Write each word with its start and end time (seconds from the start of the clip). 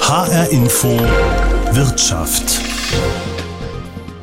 HR 0.00 0.50
Info 0.50 0.88
Wirtschaft. 1.72 2.60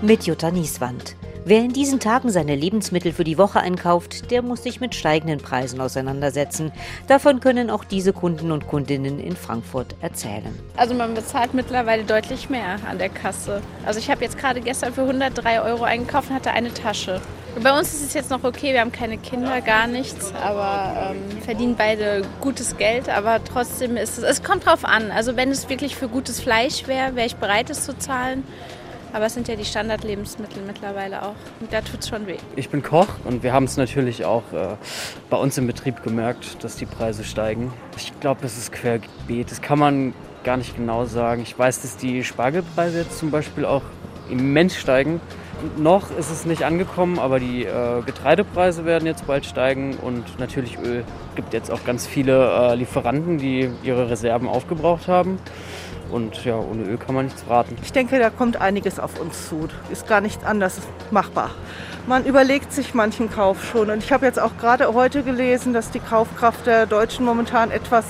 Mit 0.02 0.26
Jutta 0.28 0.52
Nieswand. 0.52 1.16
Wer 1.50 1.62
in 1.62 1.74
diesen 1.74 2.00
Tagen 2.00 2.30
seine 2.30 2.54
Lebensmittel 2.54 3.12
für 3.12 3.24
die 3.24 3.40
Woche 3.40 3.60
einkauft, 3.60 4.30
der 4.30 4.44
muss 4.44 4.62
sich 4.62 4.82
mit 4.82 4.94
steigenden 4.94 5.40
Preisen 5.40 5.82
auseinandersetzen. 5.82 6.72
Davon 7.08 7.40
können 7.40 7.72
auch 7.72 7.84
diese 7.84 8.14
Kunden 8.14 8.52
und 8.52 8.68
Kundinnen 8.68 9.20
in 9.20 9.36
Frankfurt 9.36 9.96
erzählen. 10.00 10.54
Also 10.78 10.94
man 10.94 11.16
bezahlt 11.16 11.56
mittlerweile 11.56 12.04
deutlich 12.04 12.52
mehr 12.52 12.78
an 12.88 13.00
der 13.00 13.10
Kasse. 13.10 13.64
Also 13.84 13.98
ich 13.98 14.12
habe 14.12 14.24
jetzt 14.24 14.38
gerade 14.38 14.62
gestern 14.62 14.94
für 14.94 15.02
103 15.02 15.64
Euro 15.64 15.86
eingekauft 15.86 16.30
und 16.30 16.36
hatte 16.36 16.52
eine 16.52 16.72
Tasche. 16.72 17.20
Bei 17.64 17.76
uns 17.76 17.96
ist 17.96 18.04
es 18.04 18.14
jetzt 18.14 18.30
noch 18.30 18.44
okay, 18.44 18.74
wir 18.74 18.82
haben 18.82 18.92
keine 18.92 19.18
Kinder, 19.18 19.60
gar 19.62 19.88
nichts, 19.88 20.32
aber 20.36 21.16
ähm, 21.16 21.42
verdienen 21.42 21.76
beide 21.76 22.22
gutes 22.42 22.78
Geld. 22.78 23.10
Aber 23.10 23.44
trotzdem 23.44 23.98
ist 23.98 24.20
es, 24.20 24.24
es 24.24 24.44
kommt 24.44 24.68
drauf 24.68 24.86
an. 24.86 25.10
Also 25.10 25.36
wenn 25.36 25.50
es 25.50 25.68
wirklich 25.68 25.96
für 25.96 26.10
gutes 26.10 26.40
Fleisch 26.40 26.86
wäre, 26.86 27.16
wäre 27.16 27.26
ich 27.26 27.38
bereit, 27.38 27.72
es 27.72 27.86
zu 27.86 27.98
zahlen. 27.98 28.44
Aber 29.12 29.26
es 29.26 29.34
sind 29.34 29.48
ja 29.48 29.56
die 29.56 29.66
Standardlebensmittel 29.66 30.64
mittlerweile 30.66 31.24
auch. 31.24 31.36
Und 31.60 31.74
da 31.74 31.82
tut 31.82 32.02
es 32.02 32.10
schon 32.10 32.28
weh. 32.28 32.38
Ich 32.56 32.70
bin 32.70 32.84
Koch 32.84 33.08
und 33.26 33.44
wir 33.44 33.54
haben 33.54 33.66
es 33.66 33.78
natürlich 33.78 34.26
auch 34.26 34.44
äh, 34.54 34.76
bei 35.30 35.38
uns 35.38 35.58
im 35.58 35.68
Betrieb 35.68 36.04
gemerkt, 36.04 36.64
dass 36.64 36.76
die 36.76 36.86
Preise 36.86 37.24
steigen. 37.24 37.74
Ich 37.98 38.18
glaube, 38.20 38.46
es 38.46 38.58
ist 38.58 38.72
querbeet. 38.72 39.52
Das 39.52 39.62
kann 39.62 39.80
man 39.80 40.14
gar 40.44 40.58
nicht 40.58 40.76
genau 40.76 41.06
sagen. 41.06 41.42
Ich 41.42 41.58
weiß, 41.58 41.82
dass 41.82 41.98
die 41.98 42.24
Spargelpreise 42.24 43.00
jetzt 43.00 43.18
zum 43.18 43.32
Beispiel 43.32 43.66
auch 43.66 43.84
immens 44.30 44.76
steigen. 44.76 45.20
Noch 45.78 46.12
ist 46.18 46.32
es 46.32 46.46
nicht 46.46 46.64
angekommen, 46.64 47.20
aber 47.20 47.40
die 47.40 47.66
äh, 47.66 48.02
Getreidepreise 48.06 48.86
werden 48.86 49.06
jetzt 49.06 49.28
bald 49.28 49.46
steigen 49.46 49.98
und 49.98 50.40
natürlich 50.40 50.78
Öl. 50.80 51.04
Es 51.30 51.36
gibt 51.36 51.54
jetzt 51.54 51.70
auch 51.70 51.84
ganz 51.84 52.08
viele 52.08 52.50
äh, 52.50 52.76
Lieferanten, 52.76 53.38
die 53.38 53.70
ihre 53.84 54.10
Reserven 54.10 54.48
aufgebraucht 54.48 55.08
haben. 55.08 55.38
Und 56.12 56.44
ja, 56.46 56.58
ohne 56.58 56.84
Öl 56.84 56.98
kann 56.98 57.14
man 57.14 57.26
nichts 57.26 57.44
braten. 57.44 57.78
Ich 57.84 57.92
denke, 57.92 58.20
da 58.20 58.30
kommt 58.30 58.60
einiges 58.60 59.00
auf 59.00 59.20
uns 59.20 59.50
zu. 59.50 59.68
Ist 59.92 60.08
gar 60.08 60.22
nicht 60.22 60.44
anders 60.46 60.80
machbar. 61.12 61.52
Man 62.08 62.26
überlegt 62.26 62.74
sich 62.74 62.94
manchen 62.94 63.30
Kauf 63.30 63.64
schon. 63.66 63.90
Und 63.90 64.04
ich 64.04 64.12
habe 64.12 64.26
jetzt 64.26 64.40
auch 64.40 64.58
gerade 64.58 64.94
heute 64.94 65.24
gelesen, 65.24 65.74
dass 65.74 65.92
die 65.92 66.00
Kaufkraft 66.00 66.66
der 66.66 66.88
Deutschen 66.88 67.26
momentan 67.26 67.70
etwas 67.70 68.06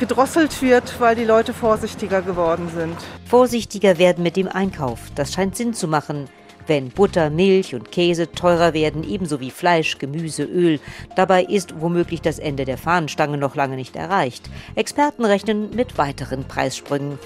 gedrosselt 0.00 0.62
wird, 0.62 1.00
weil 1.00 1.14
die 1.14 1.24
Leute 1.24 1.52
vorsichtiger 1.52 2.22
geworden 2.22 2.70
sind. 2.74 2.96
Vorsichtiger 3.26 3.98
werden 3.98 4.22
mit 4.22 4.36
dem 4.36 4.48
Einkauf. 4.48 5.00
Das 5.14 5.32
scheint 5.32 5.56
Sinn 5.56 5.74
zu 5.74 5.88
machen 5.88 6.28
wenn 6.66 6.90
Butter, 6.90 7.30
Milch 7.30 7.74
und 7.74 7.92
Käse 7.92 8.30
teurer 8.32 8.74
werden, 8.74 9.08
ebenso 9.08 9.40
wie 9.40 9.50
Fleisch, 9.50 9.98
Gemüse, 9.98 10.44
Öl. 10.44 10.80
Dabei 11.16 11.44
ist 11.44 11.80
womöglich 11.80 12.20
das 12.20 12.38
Ende 12.38 12.64
der 12.64 12.78
Fahnenstange 12.78 13.38
noch 13.38 13.54
lange 13.54 13.76
nicht 13.76 13.96
erreicht. 13.96 14.50
Experten 14.74 15.24
rechnen 15.24 15.74
mit 15.74 15.98
weiteren 15.98 16.44
Preissprüngen. 16.44 17.18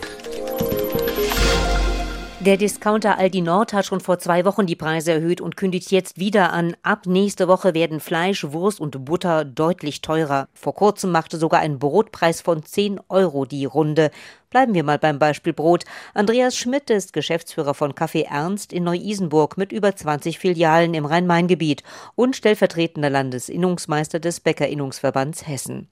Der 2.40 2.56
Discounter 2.56 3.18
Aldi 3.18 3.40
Nord 3.40 3.72
hat 3.72 3.84
schon 3.84 3.98
vor 3.98 4.20
zwei 4.20 4.44
Wochen 4.44 4.64
die 4.64 4.76
Preise 4.76 5.10
erhöht 5.10 5.40
und 5.40 5.56
kündigt 5.56 5.90
jetzt 5.90 6.20
wieder 6.20 6.52
an. 6.52 6.76
Ab 6.84 7.04
nächste 7.04 7.48
Woche 7.48 7.74
werden 7.74 7.98
Fleisch, 7.98 8.44
Wurst 8.52 8.80
und 8.80 9.04
Butter 9.04 9.44
deutlich 9.44 10.02
teurer. 10.02 10.46
Vor 10.54 10.72
kurzem 10.72 11.10
machte 11.10 11.36
sogar 11.36 11.60
ein 11.60 11.80
Brotpreis 11.80 12.40
von 12.40 12.62
10 12.62 13.00
Euro 13.08 13.44
die 13.44 13.64
Runde. 13.64 14.12
Bleiben 14.50 14.72
wir 14.72 14.82
mal 14.82 14.98
beim 14.98 15.18
Beispiel 15.18 15.52
Brot. 15.52 15.84
Andreas 16.14 16.56
Schmidt 16.56 16.88
ist 16.88 17.12
Geschäftsführer 17.12 17.74
von 17.74 17.92
Café 17.92 18.24
Ernst 18.24 18.72
in 18.72 18.82
Neu-Isenburg 18.82 19.58
mit 19.58 19.72
über 19.72 19.94
20 19.94 20.38
Filialen 20.38 20.94
im 20.94 21.04
Rhein-Main-Gebiet 21.04 21.82
und 22.14 22.34
stellvertretender 22.34 23.10
Landesinnungsmeister 23.10 24.20
des 24.20 24.40
Bäckerinnungsverbands 24.40 25.46
Hessen. 25.46 25.88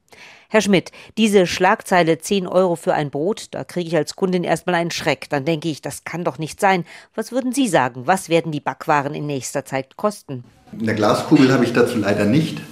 Herr 0.49 0.63
Schmidt, 0.63 0.91
diese 1.19 1.47
Schlagzeile 1.47 2.17
10 2.17 2.47
Euro 2.47 2.77
für 2.77 2.95
ein 2.95 3.11
Brot, 3.11 3.49
da 3.51 3.63
kriege 3.63 3.89
ich 3.89 3.97
als 3.97 4.17
Kundin 4.17 4.43
erstmal 4.43 4.77
einen 4.77 4.91
Schreck. 4.91 5.29
Dann 5.29 5.45
denke 5.45 5.69
ich, 5.69 5.83
das 5.83 6.05
kann 6.05 6.25
doch 6.25 6.39
nicht 6.39 6.59
sein. 6.59 6.87
Was 7.15 7.33
würden 7.33 7.53
Sie 7.53 7.69
sagen? 7.69 8.07
Was 8.07 8.31
werden 8.31 8.53
die 8.53 8.61
Backwaren 8.61 9.13
in 9.13 9.27
nächster 9.27 9.67
Zeit 9.67 9.99
kosten? 9.99 10.45
Eine 10.73 10.95
Glaskugel 10.95 11.53
habe 11.53 11.65
ich 11.65 11.75
dazu 11.75 11.99
leider 11.99 12.25
nicht. 12.25 12.63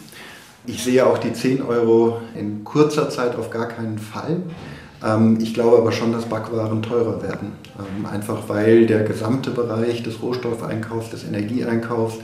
Ich 0.66 0.82
sehe 0.82 1.06
auch 1.06 1.18
die 1.18 1.34
10 1.34 1.60
Euro 1.60 2.22
in 2.34 2.64
kurzer 2.64 3.10
Zeit 3.10 3.36
auf 3.36 3.50
gar 3.50 3.68
keinen 3.68 3.98
Fall. 3.98 4.44
Ähm, 5.04 5.38
ich 5.40 5.54
glaube 5.54 5.78
aber 5.78 5.92
schon, 5.92 6.12
dass 6.12 6.24
Backwaren 6.24 6.82
teurer 6.82 7.22
werden. 7.22 7.52
Ähm, 7.78 8.06
einfach 8.06 8.48
weil 8.48 8.86
der 8.86 9.04
gesamte 9.04 9.50
Bereich 9.50 10.02
des 10.02 10.22
Rohstoffeinkaufs, 10.22 11.10
des 11.10 11.24
Energieeinkaufs, 11.24 12.16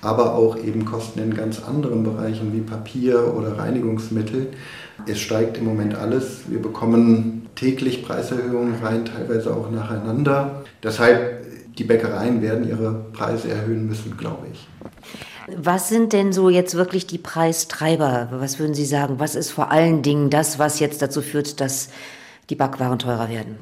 aber 0.00 0.34
auch 0.34 0.56
eben 0.56 0.84
Kosten 0.84 1.20
in 1.20 1.34
ganz 1.34 1.62
anderen 1.62 2.02
Bereichen 2.02 2.52
wie 2.52 2.60
Papier 2.60 3.34
oder 3.36 3.58
Reinigungsmittel. 3.58 4.48
Es 5.06 5.20
steigt 5.20 5.58
im 5.58 5.64
Moment 5.64 5.94
alles. 5.94 6.42
Wir 6.48 6.60
bekommen 6.60 7.46
täglich 7.54 8.04
Preiserhöhungen 8.04 8.74
rein, 8.82 9.04
teilweise 9.04 9.54
auch 9.54 9.70
nacheinander. 9.70 10.64
Deshalb, 10.82 11.46
die 11.76 11.84
Bäckereien 11.84 12.42
werden 12.42 12.68
ihre 12.68 13.04
Preise 13.12 13.48
erhöhen 13.50 13.86
müssen, 13.86 14.16
glaube 14.16 14.46
ich. 14.52 14.66
Was 15.56 15.88
sind 15.88 16.12
denn 16.12 16.32
so 16.32 16.50
jetzt 16.50 16.76
wirklich 16.76 17.06
die 17.06 17.18
Preistreiber? 17.18 18.28
Was 18.32 18.58
würden 18.58 18.74
Sie 18.74 18.84
sagen? 18.84 19.14
Was 19.18 19.34
ist 19.34 19.50
vor 19.50 19.70
allen 19.70 20.02
Dingen 20.02 20.30
das, 20.30 20.58
was 20.58 20.80
jetzt 20.80 21.02
dazu 21.02 21.20
führt, 21.20 21.60
dass 21.60 21.88
die 22.50 22.54
Backwaren 22.54 22.98
teurer 22.98 23.28
werden? 23.28 23.56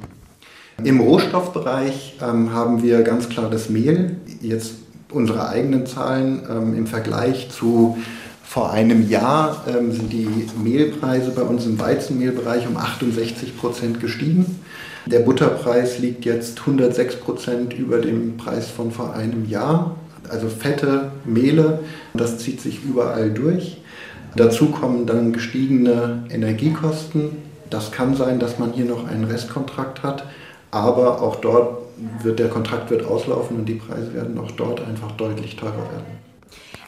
Im 0.82 1.00
Rohstoffbereich 1.00 2.16
ähm, 2.22 2.52
haben 2.52 2.82
wir 2.82 3.02
ganz 3.02 3.28
klar 3.28 3.50
das 3.50 3.68
Mehl. 3.68 4.16
Jetzt 4.40 4.74
unsere 5.12 5.48
eigenen 5.48 5.86
Zahlen 5.86 6.42
ähm, 6.48 6.74
im 6.74 6.86
Vergleich 6.86 7.50
zu 7.50 7.98
vor 8.50 8.72
einem 8.72 9.08
Jahr 9.08 9.64
ähm, 9.68 9.92
sind 9.92 10.12
die 10.12 10.28
Mehlpreise 10.60 11.30
bei 11.30 11.42
uns 11.42 11.66
im 11.66 11.78
Weizenmehlbereich 11.78 12.66
um 12.66 12.76
68 12.76 13.56
Prozent 13.56 14.00
gestiegen. 14.00 14.58
Der 15.06 15.20
Butterpreis 15.20 16.00
liegt 16.00 16.24
jetzt 16.24 16.58
106 16.58 17.16
Prozent 17.16 17.74
über 17.74 17.98
dem 17.98 18.36
Preis 18.36 18.68
von 18.68 18.90
vor 18.90 19.14
einem 19.14 19.48
Jahr. 19.48 19.96
Also 20.28 20.48
fette 20.48 21.12
Mehle, 21.24 21.80
das 22.12 22.38
zieht 22.38 22.60
sich 22.60 22.84
überall 22.84 23.30
durch. 23.30 23.78
Dazu 24.36 24.66
kommen 24.66 25.06
dann 25.06 25.32
gestiegene 25.32 26.24
Energiekosten, 26.30 27.49
das 27.70 27.92
kann 27.92 28.14
sein, 28.14 28.38
dass 28.38 28.58
man 28.58 28.72
hier 28.72 28.84
noch 28.84 29.06
einen 29.06 29.24
Restkontrakt 29.24 30.02
hat, 30.02 30.24
aber 30.70 31.22
auch 31.22 31.36
dort 31.36 31.78
wird 32.22 32.38
der 32.38 32.48
Kontrakt 32.48 32.90
wird 32.90 33.04
auslaufen 33.04 33.58
und 33.58 33.66
die 33.66 33.74
Preise 33.74 34.14
werden 34.14 34.38
auch 34.38 34.50
dort 34.52 34.80
einfach 34.86 35.12
deutlich 35.12 35.56
teurer 35.56 35.74
werden. 35.92 36.20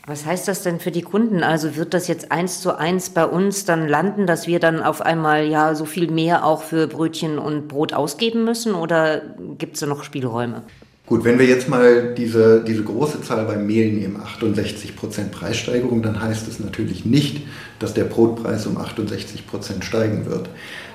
Was 0.06 0.26
heißt 0.26 0.48
das 0.48 0.62
denn 0.62 0.80
für 0.80 0.90
die 0.90 1.02
Kunden? 1.02 1.44
Also 1.44 1.76
wird 1.76 1.94
das 1.94 2.08
jetzt 2.08 2.32
eins 2.32 2.60
zu 2.60 2.76
eins 2.76 3.10
bei 3.10 3.24
uns 3.24 3.64
dann 3.64 3.86
landen, 3.86 4.26
dass 4.26 4.48
wir 4.48 4.58
dann 4.58 4.82
auf 4.82 5.00
einmal 5.00 5.44
ja 5.44 5.76
so 5.76 5.84
viel 5.84 6.10
mehr 6.10 6.44
auch 6.44 6.62
für 6.62 6.88
Brötchen 6.88 7.38
und 7.38 7.68
Brot 7.68 7.92
ausgeben 7.92 8.44
müssen 8.44 8.74
oder 8.74 9.22
gibt 9.58 9.74
es 9.74 9.80
da 9.80 9.86
noch 9.86 10.02
Spielräume? 10.02 10.62
Gut, 11.06 11.24
wenn 11.24 11.38
wir 11.38 11.46
jetzt 11.46 11.68
mal 11.68 12.14
diese, 12.14 12.62
diese 12.62 12.84
große 12.84 13.22
Zahl 13.22 13.44
beim 13.44 13.66
Mehl 13.66 13.92
nehmen, 13.92 14.16
68% 14.16 15.30
Preissteigerung, 15.32 16.00
dann 16.00 16.22
heißt 16.22 16.46
es 16.46 16.60
natürlich 16.60 17.04
nicht, 17.04 17.42
dass 17.80 17.92
der 17.92 18.04
Brotpreis 18.04 18.66
um 18.66 18.78
68% 18.78 19.82
steigen 19.82 20.26
wird. 20.26 20.48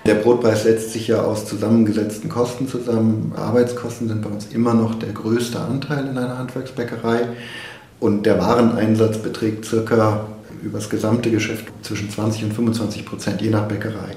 Der 0.06 0.16
Brotpreis 0.16 0.64
setzt 0.64 0.94
sich 0.94 1.10
ja 1.10 1.22
aus 1.22 1.46
zusammengesetzten 1.46 2.30
Kosten 2.30 2.70
zusammen. 2.70 3.34
Arbeitskosten 3.36 4.08
sind 4.08 4.22
bei 4.22 4.30
uns 4.30 4.48
immer 4.54 4.74
noch 4.74 4.96
der 4.96 5.12
größte 5.12 5.60
Anteil 5.60 6.08
in 6.08 6.18
einer 6.18 6.38
Handwerksbäckerei. 6.38 7.28
Und 8.00 8.26
der 8.26 8.40
Wareneinsatz 8.40 9.18
beträgt 9.18 9.66
circa 9.66 10.28
über 10.64 10.80
das 10.80 10.90
gesamte 10.90 11.30
Geschäft 11.30 11.66
zwischen 11.82 12.10
20 12.10 12.46
und 12.46 12.54
25 12.54 13.06
Prozent, 13.06 13.42
je 13.42 13.50
nach 13.50 13.68
Bäckerei. 13.68 14.16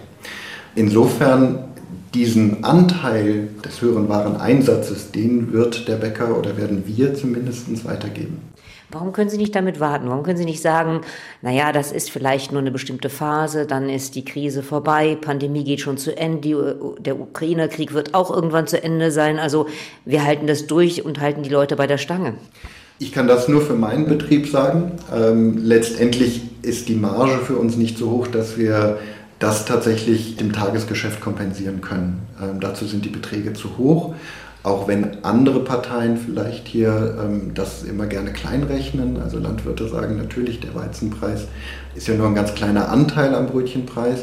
Insofern 0.77 1.70
diesen 2.15 2.65
Anteil 2.65 3.49
des 3.65 3.81
höheren 3.81 4.09
Wareneinsatzes, 4.09 5.13
den 5.13 5.53
wird 5.53 5.89
der 5.89 5.97
Bäcker 5.97 6.37
oder 6.37 6.57
werden 6.57 6.85
wir 6.87 7.15
zumindest 7.15 7.85
weitergeben. 7.85 8.41
Warum 8.93 9.13
können 9.13 9.31
Sie 9.31 9.37
nicht 9.37 9.55
damit 9.55 9.79
warten? 9.79 10.09
Warum 10.09 10.25
können 10.25 10.37
Sie 10.37 10.45
nicht 10.45 10.63
sagen, 10.63 11.03
naja, 11.43 11.71
das 11.71 11.93
ist 11.93 12.11
vielleicht 12.11 12.51
nur 12.51 12.61
eine 12.61 12.73
bestimmte 12.73 13.09
Phase, 13.09 13.65
dann 13.65 13.89
ist 13.89 14.17
die 14.17 14.25
Krise 14.25 14.65
vorbei, 14.65 15.17
Pandemie 15.21 15.63
geht 15.63 15.81
schon 15.81 15.97
zu 15.97 16.17
Ende, 16.17 16.41
die, 16.41 16.57
der 17.03 17.21
Ukraine-Krieg 17.21 17.93
wird 17.93 18.15
auch 18.15 18.35
irgendwann 18.35 18.67
zu 18.67 18.83
Ende 18.83 19.13
sein, 19.13 19.39
also 19.39 19.67
wir 20.05 20.25
halten 20.25 20.49
das 20.49 20.67
durch 20.67 21.05
und 21.05 21.21
halten 21.21 21.45
die 21.45 21.51
Leute 21.51 21.77
bei 21.77 21.87
der 21.87 21.99
Stange? 21.99 22.35
Ich 22.99 23.13
kann 23.13 23.29
das 23.29 23.49
nur 23.49 23.63
für 23.63 23.75
meinen 23.75 24.09
Betrieb 24.09 24.49
sagen. 24.49 24.93
Ähm, 25.15 25.57
letztendlich 25.57 26.43
ist 26.63 26.89
die 26.89 26.97
Marge 26.97 27.39
für 27.39 27.57
uns 27.57 27.77
nicht 27.77 27.97
so 27.97 28.11
hoch, 28.11 28.27
dass 28.27 28.59
wir 28.59 28.99
das 29.41 29.65
tatsächlich 29.65 30.39
im 30.39 30.53
Tagesgeschäft 30.53 31.21
kompensieren 31.21 31.81
können. 31.81 32.23
Ähm, 32.41 32.61
dazu 32.61 32.87
sind 32.87 33.05
die 33.05 33.09
Beträge 33.09 33.55
zu 33.55 33.79
hoch, 33.79 34.15
auch 34.63 34.87
wenn 34.87 35.25
andere 35.25 35.65
Parteien 35.65 36.19
vielleicht 36.19 36.69
hier 36.69 37.19
ähm, 37.19 37.53
das 37.55 37.83
immer 37.83 38.07
gerne 38.07 38.33
kleinrechnen. 38.33 39.17
Also 39.21 39.39
Landwirte 39.39 39.89
sagen 39.89 40.19
natürlich, 40.19 40.61
der 40.61 40.75
Weizenpreis 40.75 41.49
ist 41.95 42.07
ja 42.07 42.15
nur 42.15 42.27
ein 42.27 42.35
ganz 42.35 42.55
kleiner 42.55 42.91
Anteil 42.91 43.35
am 43.35 43.47
Brötchenpreis. 43.47 44.21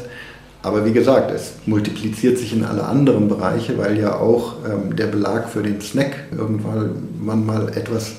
Aber 0.62 0.84
wie 0.84 0.92
gesagt, 0.92 1.32
es 1.32 1.54
multipliziert 1.66 2.38
sich 2.38 2.52
in 2.52 2.64
alle 2.64 2.84
anderen 2.84 3.28
Bereiche, 3.28 3.76
weil 3.76 3.98
ja 3.98 4.16
auch 4.16 4.56
ähm, 4.64 4.94
der 4.94 5.06
Belag 5.06 5.48
für 5.48 5.62
den 5.62 5.80
Snack 5.80 6.14
irgendwann 6.36 7.08
man 7.20 7.44
mal 7.44 7.68
etwas 7.70 8.12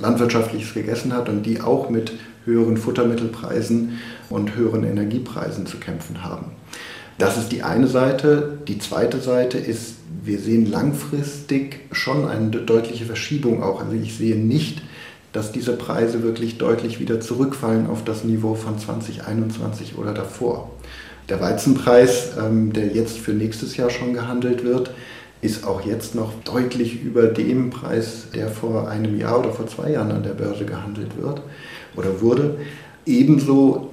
Landwirtschaftliches 0.00 0.74
gegessen 0.74 1.14
hat 1.14 1.30
und 1.30 1.44
die 1.44 1.62
auch 1.62 1.88
mit 1.88 2.12
höheren 2.44 2.76
Futtermittelpreisen 2.76 3.98
und 4.30 4.56
höheren 4.56 4.84
Energiepreisen 4.84 5.66
zu 5.66 5.78
kämpfen 5.78 6.22
haben. 6.22 6.46
Das 7.18 7.36
ist 7.36 7.50
die 7.50 7.62
eine 7.62 7.88
Seite. 7.88 8.58
Die 8.68 8.78
zweite 8.78 9.20
Seite 9.20 9.58
ist, 9.58 9.94
wir 10.22 10.38
sehen 10.38 10.70
langfristig 10.70 11.80
schon 11.90 12.28
eine 12.28 12.50
deutliche 12.50 13.06
Verschiebung 13.06 13.62
auch. 13.62 13.80
Also 13.80 13.94
ich 13.94 14.16
sehe 14.16 14.36
nicht, 14.36 14.82
dass 15.32 15.52
diese 15.52 15.72
Preise 15.72 16.22
wirklich 16.22 16.58
deutlich 16.58 17.00
wieder 17.00 17.20
zurückfallen 17.20 17.88
auf 17.88 18.04
das 18.04 18.24
Niveau 18.24 18.54
von 18.54 18.78
2021 18.78 19.98
oder 19.98 20.14
davor. 20.14 20.70
Der 21.28 21.40
Weizenpreis, 21.40 22.32
ähm, 22.38 22.72
der 22.72 22.86
jetzt 22.88 23.18
für 23.18 23.32
nächstes 23.32 23.76
Jahr 23.76 23.90
schon 23.90 24.14
gehandelt 24.14 24.64
wird, 24.64 24.92
ist 25.40 25.66
auch 25.66 25.82
jetzt 25.82 26.14
noch 26.14 26.32
deutlich 26.44 27.02
über 27.02 27.26
dem 27.26 27.70
Preis, 27.70 28.28
der 28.34 28.48
vor 28.48 28.88
einem 28.88 29.18
Jahr 29.18 29.40
oder 29.40 29.52
vor 29.52 29.66
zwei 29.66 29.90
Jahren 29.92 30.10
an 30.10 30.22
der 30.22 30.30
Börse 30.30 30.64
gehandelt 30.64 31.20
wird 31.20 31.42
oder 31.96 32.20
wurde. 32.20 32.56
Ebenso 33.06 33.90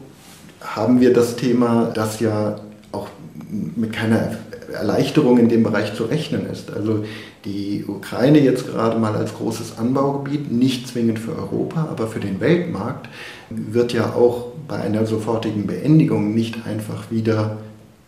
haben 0.66 1.00
wir 1.00 1.14
das 1.14 1.36
Thema, 1.36 1.92
dass 1.94 2.20
ja 2.20 2.56
auch 2.92 3.08
mit 3.50 3.94
keiner 3.94 4.38
Erleichterung 4.74 5.38
in 5.38 5.50
dem 5.50 5.64
Bereich 5.64 5.94
zu 5.94 6.04
rechnen 6.06 6.48
ist. 6.48 6.72
Also 6.72 7.06
die 7.46 7.86
Ukraine 7.88 8.40
jetzt 8.40 8.68
gerade 8.68 8.98
mal 8.98 9.16
als 9.16 9.36
großes 9.36 9.78
Anbaugebiet, 9.78 10.52
nicht 10.52 10.88
zwingend 10.88 11.20
für 11.20 11.36
Europa, 11.36 11.88
aber 11.90 12.08
für 12.08 12.20
den 12.20 12.40
Weltmarkt, 12.40 13.08
wird 13.50 13.94
ja 13.94 14.14
auch 14.14 14.48
bei 14.68 14.78
einer 14.78 15.06
sofortigen 15.06 15.68
Beendigung 15.68 16.34
nicht 16.34 16.66
einfach 16.66 17.12
wieder 17.12 17.58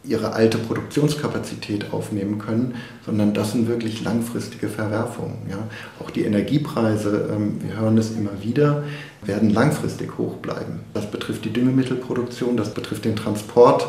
ihre 0.07 0.33
alte 0.33 0.57
Produktionskapazität 0.57 1.91
aufnehmen 1.91 2.39
können, 2.39 2.75
sondern 3.05 3.33
das 3.33 3.51
sind 3.51 3.67
wirklich 3.67 4.03
langfristige 4.03 4.69
Verwerfungen. 4.69 5.37
Ja. 5.49 5.57
Auch 5.99 6.09
die 6.09 6.23
Energiepreise, 6.23 7.29
ähm, 7.31 7.59
wir 7.61 7.79
hören 7.79 7.97
es 7.97 8.11
immer 8.11 8.41
wieder, 8.41 8.83
werden 9.23 9.49
langfristig 9.49 10.17
hoch 10.17 10.35
bleiben. 10.35 10.81
Das 10.93 11.09
betrifft 11.09 11.45
die 11.45 11.53
Düngemittelproduktion, 11.53 12.57
das 12.57 12.73
betrifft 12.73 13.05
den 13.05 13.15
Transport, 13.15 13.87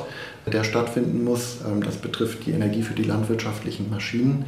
der 0.52 0.64
stattfinden 0.64 1.24
muss, 1.24 1.58
ähm, 1.66 1.82
das 1.82 1.96
betrifft 1.96 2.46
die 2.46 2.52
Energie 2.52 2.82
für 2.82 2.94
die 2.94 3.04
landwirtschaftlichen 3.04 3.90
Maschinen. 3.90 4.46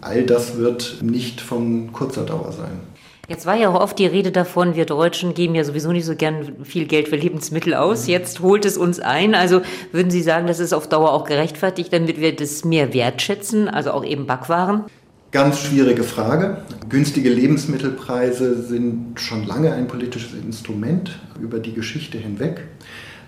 All 0.00 0.24
das 0.24 0.56
wird 0.56 0.98
nicht 1.02 1.40
von 1.40 1.92
kurzer 1.92 2.24
Dauer 2.24 2.52
sein. 2.52 2.91
Jetzt 3.28 3.46
war 3.46 3.54
ja 3.54 3.68
auch 3.70 3.80
oft 3.80 3.98
die 4.00 4.06
Rede 4.06 4.32
davon, 4.32 4.74
wir 4.74 4.84
Deutschen 4.84 5.32
geben 5.32 5.54
ja 5.54 5.62
sowieso 5.62 5.92
nicht 5.92 6.04
so 6.04 6.16
gern 6.16 6.64
viel 6.64 6.86
Geld 6.86 7.08
für 7.08 7.16
Lebensmittel 7.16 7.72
aus. 7.74 8.04
Mhm. 8.04 8.10
Jetzt 8.10 8.40
holt 8.40 8.64
es 8.64 8.76
uns 8.76 8.98
ein. 8.98 9.34
Also 9.36 9.62
würden 9.92 10.10
Sie 10.10 10.22
sagen, 10.22 10.48
das 10.48 10.58
ist 10.58 10.72
auf 10.72 10.88
Dauer 10.88 11.12
auch 11.12 11.24
gerechtfertigt, 11.24 11.92
damit 11.92 12.20
wir 12.20 12.34
das 12.34 12.64
mehr 12.64 12.92
wertschätzen, 12.92 13.68
also 13.68 13.92
auch 13.92 14.04
eben 14.04 14.26
Backwaren? 14.26 14.84
Ganz 15.30 15.60
schwierige 15.60 16.02
Frage. 16.02 16.58
Günstige 16.88 17.30
Lebensmittelpreise 17.30 18.60
sind 18.60 19.18
schon 19.20 19.46
lange 19.46 19.72
ein 19.72 19.86
politisches 19.86 20.34
Instrument 20.34 21.18
über 21.40 21.58
die 21.60 21.72
Geschichte 21.72 22.18
hinweg. 22.18 22.64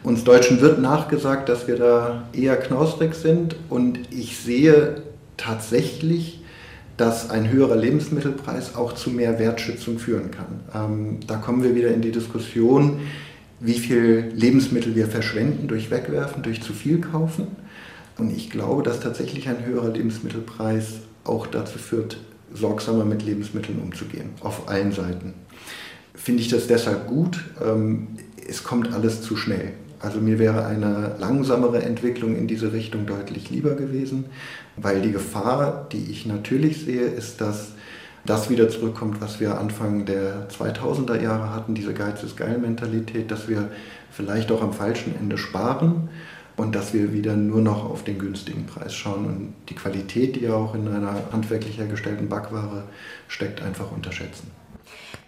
Uns 0.03 0.23
Deutschen 0.25 0.61
wird 0.61 0.81
nachgesagt, 0.81 1.49
dass 1.49 1.67
wir 1.67 1.77
da 1.77 2.25
eher 2.35 2.57
knausrig 2.57 3.15
sind 3.15 3.57
und 3.71 4.01
ich 4.11 4.37
sehe 4.37 5.03
tatsächlich 5.39 6.41
dass 6.97 7.31
ein 7.31 7.51
höherer 7.51 7.77
Lebensmittelpreis 7.77 8.77
auch 8.77 8.93
zu 8.93 9.11
mehr 9.11 9.39
Wertschätzung 9.39 9.99
führen 9.99 10.31
kann. 10.31 10.61
Ähm, 10.75 11.21
da 11.27 11.37
kommen 11.37 11.63
wir 11.63 11.75
wieder 11.75 11.93
in 11.93 12.03
die 12.03 12.13
Diskussion, 12.13 13.01
wie 13.61 13.79
viel 13.79 14.33
Lebensmittel 14.35 14.95
wir 14.95 15.07
verschwenden 15.07 15.69
durch 15.69 15.91
Wegwerfen, 15.91 16.43
durch 16.43 16.63
zu 16.63 16.73
viel 16.73 17.01
kaufen. 17.01 17.49
Und 18.19 18.37
ich 18.37 18.51
glaube, 18.51 18.83
dass 18.83 19.01
tatsächlich 19.01 19.49
ein 19.49 19.65
höherer 19.65 19.91
Lebensmittelpreis 19.91 21.01
auch 21.25 21.47
dazu 21.47 21.79
führt, 21.79 22.19
sorgsamer 22.53 23.05
mit 23.05 23.25
Lebensmitteln 23.25 23.81
umzugehen, 23.81 24.31
auf 24.41 24.69
allen 24.69 24.93
Seiten. 24.93 25.35
Finde 26.15 26.43
ich 26.43 26.49
das 26.49 26.69
deshalb 26.69 27.09
gut? 27.09 27.41
Ähm, 27.65 28.09
es 28.49 28.63
kommt 28.63 28.93
alles 28.93 29.23
zu 29.23 29.37
schnell. 29.37 29.73
Also 30.01 30.21
mir 30.21 30.39
wäre 30.39 30.67
eine 30.67 31.17
langsamere 31.19 31.83
Entwicklung 31.83 32.37
in 32.37 32.47
diese 32.47 32.73
Richtung 32.73 33.07
deutlich 33.07 33.51
lieber 33.51 33.75
gewesen, 33.75 34.27
weil 34.77 35.01
die 35.01 35.13
Gefahr, 35.13 35.89
die 35.93 36.11
ich 36.11 36.27
natürlich 36.27 36.85
sehe, 36.85 37.07
ist, 37.07 37.41
dass 37.41 37.73
das 38.25 38.49
wieder 38.49 38.69
zurückkommt, 38.69 39.21
was 39.21 39.41
wir 39.41 39.59
Anfang 39.59 40.07
der 40.07 40.49
2000er 40.49 41.21
Jahre 41.21 41.55
hatten, 41.55 41.75
diese 41.75 41.93
Geiz 41.93 42.23
ist 42.23 42.37
geil 42.37 42.59
Mentalität, 42.59 43.31
dass 43.31 43.49
wir 43.49 43.71
vielleicht 44.11 44.51
auch 44.51 44.63
am 44.63 44.73
falschen 44.73 45.15
Ende 45.19 45.37
sparen 45.37 46.09
und 46.57 46.75
dass 46.75 46.95
wir 46.95 47.13
wieder 47.13 47.37
nur 47.37 47.61
noch 47.61 47.85
auf 47.85 48.05
den 48.05 48.19
günstigen 48.19 48.67
Preis 48.67 48.95
schauen 48.95 49.27
und 49.27 49.55
die 49.69 49.75
Qualität, 49.75 50.37
die 50.37 50.45
ja 50.45 50.55
auch 50.55 50.75
in 50.75 50.89
einer 50.89 51.15
handwerklich 51.33 51.79
hergestellten 51.79 52.29
Backware 52.29 52.85
steckt, 53.29 53.61
einfach 53.61 53.91
unterschätzen. 53.93 54.51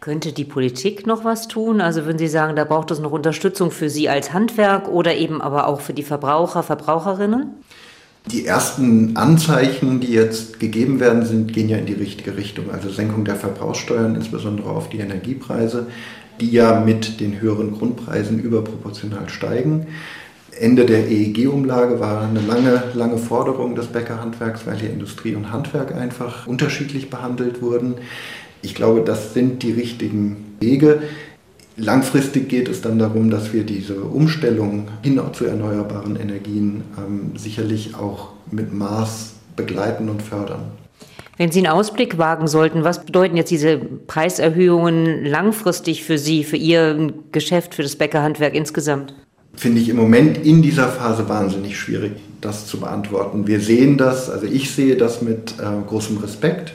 Könnte 0.00 0.32
die 0.32 0.44
Politik 0.44 1.06
noch 1.06 1.24
was 1.24 1.48
tun? 1.48 1.80
Also 1.80 2.04
würden 2.04 2.18
Sie 2.18 2.28
sagen, 2.28 2.54
da 2.54 2.64
braucht 2.64 2.90
es 2.90 3.00
noch 3.00 3.12
Unterstützung 3.12 3.70
für 3.70 3.88
Sie 3.88 4.08
als 4.08 4.32
Handwerk 4.32 4.88
oder 4.88 5.14
eben 5.14 5.40
aber 5.40 5.66
auch 5.66 5.80
für 5.80 5.94
die 5.94 6.02
Verbraucher, 6.02 6.62
Verbraucherinnen? 6.62 7.54
Die 8.30 8.44
ersten 8.44 9.16
Anzeichen, 9.16 10.00
die 10.00 10.12
jetzt 10.12 10.58
gegeben 10.58 10.98
werden, 10.98 11.24
sind, 11.24 11.52
gehen 11.52 11.68
ja 11.68 11.78
in 11.78 11.86
die 11.86 11.92
richtige 11.92 12.36
Richtung. 12.36 12.72
Also 12.72 12.90
Senkung 12.90 13.24
der 13.24 13.36
Verbrauchssteuern, 13.36 14.16
insbesondere 14.16 14.68
auf 14.68 14.88
die 14.88 14.98
Energiepreise, 14.98 15.86
die 16.40 16.50
ja 16.50 16.80
mit 16.80 17.20
den 17.20 17.40
höheren 17.40 17.72
Grundpreisen 17.72 18.40
überproportional 18.40 19.28
steigen. 19.28 19.86
Ende 20.58 20.86
der 20.86 21.08
EEG-Umlage 21.08 22.00
war 22.00 22.22
eine 22.22 22.40
lange, 22.40 22.82
lange 22.94 23.18
Forderung 23.18 23.74
des 23.74 23.86
Bäckerhandwerks, 23.86 24.66
weil 24.66 24.76
hier 24.76 24.90
Industrie 24.90 25.34
und 25.34 25.52
Handwerk 25.52 25.94
einfach 25.94 26.46
unterschiedlich 26.46 27.10
behandelt 27.10 27.62
wurden. 27.62 27.96
Ich 28.62 28.74
glaube, 28.74 29.02
das 29.02 29.34
sind 29.34 29.62
die 29.62 29.72
richtigen 29.72 30.56
Wege. 30.60 31.02
Langfristig 31.76 32.48
geht 32.48 32.68
es 32.68 32.80
dann 32.80 32.98
darum, 32.98 33.30
dass 33.30 33.52
wir 33.52 33.64
diese 33.64 34.00
Umstellung 34.00 34.88
hin 35.02 35.20
zu 35.32 35.44
erneuerbaren 35.44 36.16
Energien 36.16 36.84
ähm, 36.96 37.32
sicherlich 37.36 37.94
auch 37.94 38.30
mit 38.50 38.72
Maß 38.72 39.34
begleiten 39.56 40.08
und 40.08 40.22
fördern. 40.22 40.72
Wenn 41.36 41.52
Sie 41.52 41.58
einen 41.58 41.66
Ausblick 41.66 42.16
wagen 42.16 42.48
sollten, 42.48 42.82
was 42.82 43.04
bedeuten 43.04 43.36
jetzt 43.36 43.50
diese 43.50 43.76
Preiserhöhungen 43.76 45.26
langfristig 45.26 46.02
für 46.02 46.16
Sie, 46.16 46.44
für 46.44 46.56
Ihr 46.56 47.12
Geschäft, 47.30 47.74
für 47.74 47.82
das 47.82 47.96
Bäckerhandwerk 47.96 48.54
insgesamt? 48.54 49.14
Finde 49.54 49.80
ich 49.80 49.90
im 49.90 49.96
Moment 49.96 50.38
in 50.46 50.62
dieser 50.62 50.88
Phase 50.88 51.28
wahnsinnig 51.28 51.78
schwierig, 51.78 52.12
das 52.40 52.66
zu 52.66 52.80
beantworten. 52.80 53.46
Wir 53.46 53.60
sehen 53.60 53.98
das, 53.98 54.30
also 54.30 54.46
ich 54.46 54.70
sehe 54.70 54.96
das 54.96 55.20
mit 55.20 55.54
äh, 55.58 55.86
großem 55.86 56.18
Respekt 56.18 56.72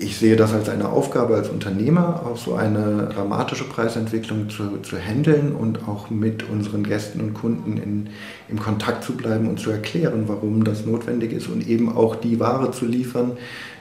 ich 0.00 0.16
sehe 0.16 0.34
das 0.34 0.52
als 0.52 0.68
eine 0.70 0.88
Aufgabe 0.88 1.34
als 1.34 1.50
Unternehmer, 1.50 2.22
auch 2.24 2.38
so 2.38 2.54
eine 2.54 3.10
dramatische 3.12 3.64
Preisentwicklung 3.64 4.48
zu, 4.48 4.78
zu 4.78 4.96
handeln 4.98 5.54
und 5.54 5.86
auch 5.86 6.08
mit 6.08 6.48
unseren 6.48 6.84
Gästen 6.84 7.20
und 7.20 7.34
Kunden 7.34 7.76
in, 7.76 8.08
im 8.48 8.58
Kontakt 8.58 9.04
zu 9.04 9.12
bleiben 9.12 9.46
und 9.46 9.60
zu 9.60 9.70
erklären, 9.70 10.24
warum 10.26 10.64
das 10.64 10.86
notwendig 10.86 11.32
ist 11.32 11.48
und 11.48 11.68
eben 11.68 11.94
auch 11.94 12.16
die 12.16 12.40
Ware 12.40 12.70
zu 12.70 12.86
liefern, 12.86 13.32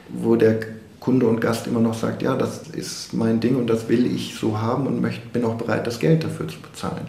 wo 0.09 0.35
der 0.35 0.59
Kunde 0.99 1.25
und 1.25 1.39
Gast 1.39 1.67
immer 1.67 1.79
noch 1.79 1.93
sagt, 1.93 2.21
ja, 2.21 2.35
das 2.35 2.67
ist 2.67 3.13
mein 3.13 3.39
Ding 3.39 3.55
und 3.55 3.69
das 3.69 3.87
will 3.87 4.05
ich 4.05 4.35
so 4.35 4.59
haben 4.59 4.87
und 4.87 5.01
möchte, 5.01 5.25
bin 5.29 5.45
auch 5.45 5.55
bereit, 5.55 5.87
das 5.87 5.99
Geld 5.99 6.25
dafür 6.25 6.49
zu 6.49 6.59
bezahlen. 6.59 7.07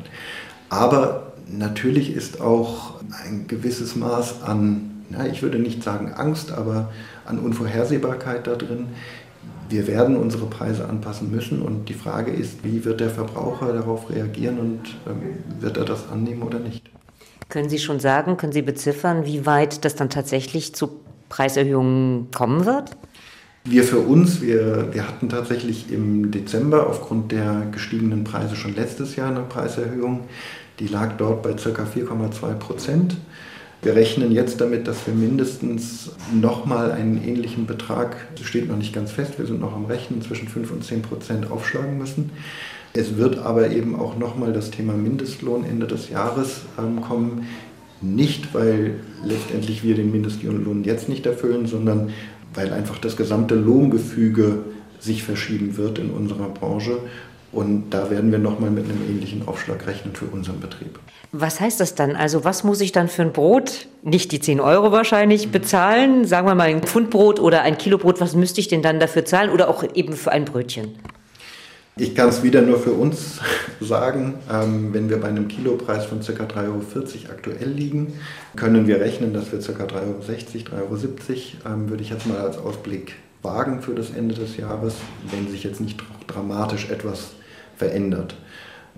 Aber 0.69 1.33
natürlich 1.51 2.15
ist 2.15 2.41
auch 2.41 3.01
ein 3.27 3.49
gewisses 3.49 3.97
Maß 3.97 4.43
an 4.45 4.91
na, 5.11 5.27
ich 5.27 5.43
würde 5.43 5.59
nicht 5.59 5.83
sagen 5.83 6.13
Angst, 6.13 6.53
aber 6.53 6.93
an 7.31 7.39
Unvorhersehbarkeit 7.39 8.47
da 8.47 8.57
drin. 8.57 8.89
Wir 9.69 9.87
werden 9.87 10.17
unsere 10.17 10.47
Preise 10.47 10.89
anpassen 10.89 11.31
müssen 11.31 11.63
und 11.63 11.89
die 11.89 11.95
Frage 11.95 12.33
ist, 12.33 12.65
wie 12.65 12.85
wird 12.85 13.01
der 13.01 13.11
Verbraucher 13.11 13.73
darauf 13.73 14.11
reagieren 14.11 14.59
und 14.59 14.81
ähm, 15.07 15.61
wird 15.61 15.77
er 15.77 15.85
das 15.85 16.09
annehmen 16.11 16.43
oder 16.43 16.59
nicht? 16.59 16.91
Können 17.49 17.69
Sie 17.69 17.79
schon 17.79 18.01
sagen, 18.01 18.37
können 18.37 18.53
Sie 18.53 18.63
beziffern, 18.63 19.25
wie 19.27 19.47
weit 19.47 19.85
das 19.85 19.95
dann 19.95 20.11
tatsächlich 20.11 20.75
zu 20.75 21.01
Preiserhöhungen 21.29 22.31
kommen 22.33 22.67
wird? 22.67 22.97
Wir 23.65 23.85
für 23.85 23.99
uns, 23.99 24.41
wir, 24.41 24.93
wir 24.93 25.07
hatten 25.07 25.29
tatsächlich 25.29 25.93
im 25.93 26.31
Dezember 26.31 26.87
aufgrund 26.89 27.31
der 27.31 27.67
gestiegenen 27.71 28.25
Preise 28.25 28.57
schon 28.57 28.75
letztes 28.75 29.17
Jahr 29.17 29.29
eine 29.29 29.43
Preiserhöhung. 29.43 30.21
Die 30.79 30.87
lag 30.87 31.17
dort 31.19 31.43
bei 31.43 31.53
ca. 31.53 31.83
4,2 31.83 32.55
Prozent. 32.55 33.17
Wir 33.83 33.95
rechnen 33.95 34.31
jetzt 34.31 34.61
damit, 34.61 34.87
dass 34.87 35.07
wir 35.07 35.15
mindestens 35.15 36.11
nochmal 36.39 36.93
einen 36.93 37.23
ähnlichen 37.27 37.67
Betrag, 37.67 38.17
das 38.37 38.47
steht 38.47 38.69
noch 38.69 38.77
nicht 38.77 38.93
ganz 38.93 39.11
fest, 39.11 39.39
wir 39.39 39.47
sind 39.47 39.61
noch 39.61 39.75
am 39.75 39.87
Rechnen, 39.87 40.21
zwischen 40.21 40.49
5 40.49 40.71
und 40.71 40.85
10 40.85 41.01
Prozent 41.01 41.51
aufschlagen 41.51 41.97
müssen. 41.97 42.31
Es 42.93 43.17
wird 43.17 43.39
aber 43.39 43.71
eben 43.71 43.95
auch 43.99 44.19
nochmal 44.19 44.53
das 44.53 44.71
Thema 44.71 44.93
Mindestlohn 44.93 45.65
Ende 45.65 45.87
des 45.87 46.11
Jahres 46.11 46.63
ähm, 46.79 47.01
kommen. 47.01 47.47
Nicht, 48.03 48.53
weil 48.53 49.01
letztendlich 49.25 49.83
wir 49.83 49.95
den 49.95 50.11
Mindestlohn 50.11 50.85
jetzt 50.85 51.09
nicht 51.09 51.25
erfüllen, 51.25 51.67
sondern 51.67 52.11
weil 52.53 52.73
einfach 52.73 52.99
das 52.99 53.17
gesamte 53.17 53.55
Lohngefüge 53.55 54.65
sich 54.99 55.23
verschieben 55.23 55.77
wird 55.77 55.99
in 55.99 56.11
unserer 56.11 56.49
Branche 56.49 56.99
und 57.53 57.91
da 57.91 58.11
werden 58.11 58.31
wir 58.31 58.39
nochmal 58.39 58.71
mit 58.71 58.85
einem 58.85 59.03
ähnlichen 59.09 59.47
Aufschlag 59.49 59.87
rechnen 59.87 60.15
für 60.15 60.27
unseren 60.27 60.61
Betrieb. 60.61 60.99
Was 61.33 61.61
heißt 61.61 61.81
das 61.81 61.95
dann? 61.95 62.17
Also 62.17 62.45
was 62.45 62.65
muss 62.65 62.81
ich 62.81 62.93
dann 62.93 63.09
für 63.09 63.23
ein 63.23 63.33
Brot, 63.33 63.87
nicht 64.03 64.33
die 64.33 64.41
10 64.41 64.61
Euro 64.61 64.93
wahrscheinlich, 64.93 65.51
bezahlen? 65.51 66.25
Sagen 66.27 66.47
wir 66.47 66.55
mal 66.55 66.69
ein 66.69 66.83
Pfundbrot 66.83 67.41
oder 67.41 67.63
ein 67.63 67.79
Kilobrot, 67.79 68.21
was 68.21 68.35
müsste 68.35 68.61
ich 68.61 68.69
denn 68.69 68.83
dann 68.83 69.01
dafür 69.01 69.25
zahlen? 69.25 69.51
Oder 69.51 69.69
auch 69.69 69.85
eben 69.95 70.15
für 70.15 70.33
ein 70.33 70.45
Brötchen? 70.45 70.97
Ich 71.97 72.15
kann 72.15 72.29
es 72.29 72.43
wieder 72.43 72.63
nur 72.63 72.79
für 72.79 72.93
uns 72.93 73.41
sagen. 73.81 74.37
Ähm, 74.51 74.95
wenn 74.95 75.11
wir 75.11 75.21
bei 75.21 75.29
einem 75.29 75.49
Kilopreis 75.49 76.07
von 76.07 76.21
ca. 76.21 76.33
3,40 76.33 76.67
Euro 76.67 76.83
aktuell 77.31 77.69
liegen, 77.69 78.15
können 78.57 78.87
wir 78.87 79.01
rechnen, 79.01 79.35
dass 79.35 79.53
wir 79.53 79.59
ca. 79.59 79.85
3,60 79.85 80.73
Euro, 80.73 80.95
3,70 80.95 81.05
Euro, 81.65 81.75
ähm, 81.75 81.91
würde 81.91 82.03
ich 82.03 82.11
jetzt 82.11 82.27
mal 82.27 82.39
als 82.39 82.59
Ausblick 82.59 83.15
wagen 83.43 83.83
für 83.83 83.95
das 83.95 84.11
Ende 84.11 84.35
des 84.35 84.57
Jahres, 84.57 84.95
wenn 85.31 85.49
sich 85.49 85.65
jetzt 85.65 85.81
nicht 85.81 86.01
dramatisch 86.27 86.91
etwas 86.91 87.33
verändert. 87.81 88.35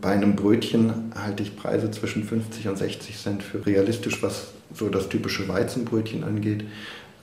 Bei 0.01 0.11
einem 0.11 0.35
Brötchen 0.35 1.13
halte 1.15 1.45
ich 1.45 1.57
Preise 1.57 1.93
zwischen 1.93 2.25
50 2.25 2.69
und 2.69 2.77
60 2.77 3.17
Cent 3.17 3.43
für 3.45 3.65
realistisch, 3.65 4.23
was 4.23 4.49
so 4.75 4.89
das 4.89 5.09
typische 5.09 5.47
Weizenbrötchen 5.47 6.25
angeht. 6.25 6.65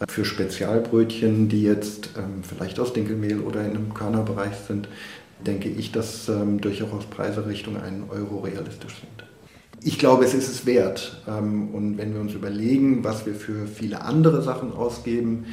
Für 0.07 0.23
Spezialbrötchen, 0.23 1.49
die 1.49 1.63
jetzt 1.63 2.11
ähm, 2.17 2.43
vielleicht 2.43 2.79
aus 2.79 2.93
Dinkelmehl 2.93 3.41
oder 3.41 3.59
in 3.65 3.71
einem 3.71 3.93
Körnerbereich 3.93 4.55
sind, 4.65 4.87
denke 5.45 5.67
ich, 5.67 5.91
dass 5.91 6.29
ähm, 6.29 6.61
durchaus 6.61 7.05
Preise 7.07 7.45
Richtung 7.45 7.75
1 7.75 8.09
Euro 8.09 8.39
realistisch 8.39 8.95
sind. 9.01 9.27
Ich 9.83 9.99
glaube, 9.99 10.23
es 10.23 10.33
ist 10.33 10.47
es 10.47 10.65
wert. 10.65 11.21
Ähm, 11.27 11.73
und 11.73 11.97
wenn 11.97 12.13
wir 12.13 12.21
uns 12.21 12.33
überlegen, 12.33 13.03
was 13.03 13.25
wir 13.25 13.35
für 13.35 13.67
viele 13.67 14.01
andere 14.01 14.41
Sachen 14.41 14.71
ausgeben, 14.71 15.47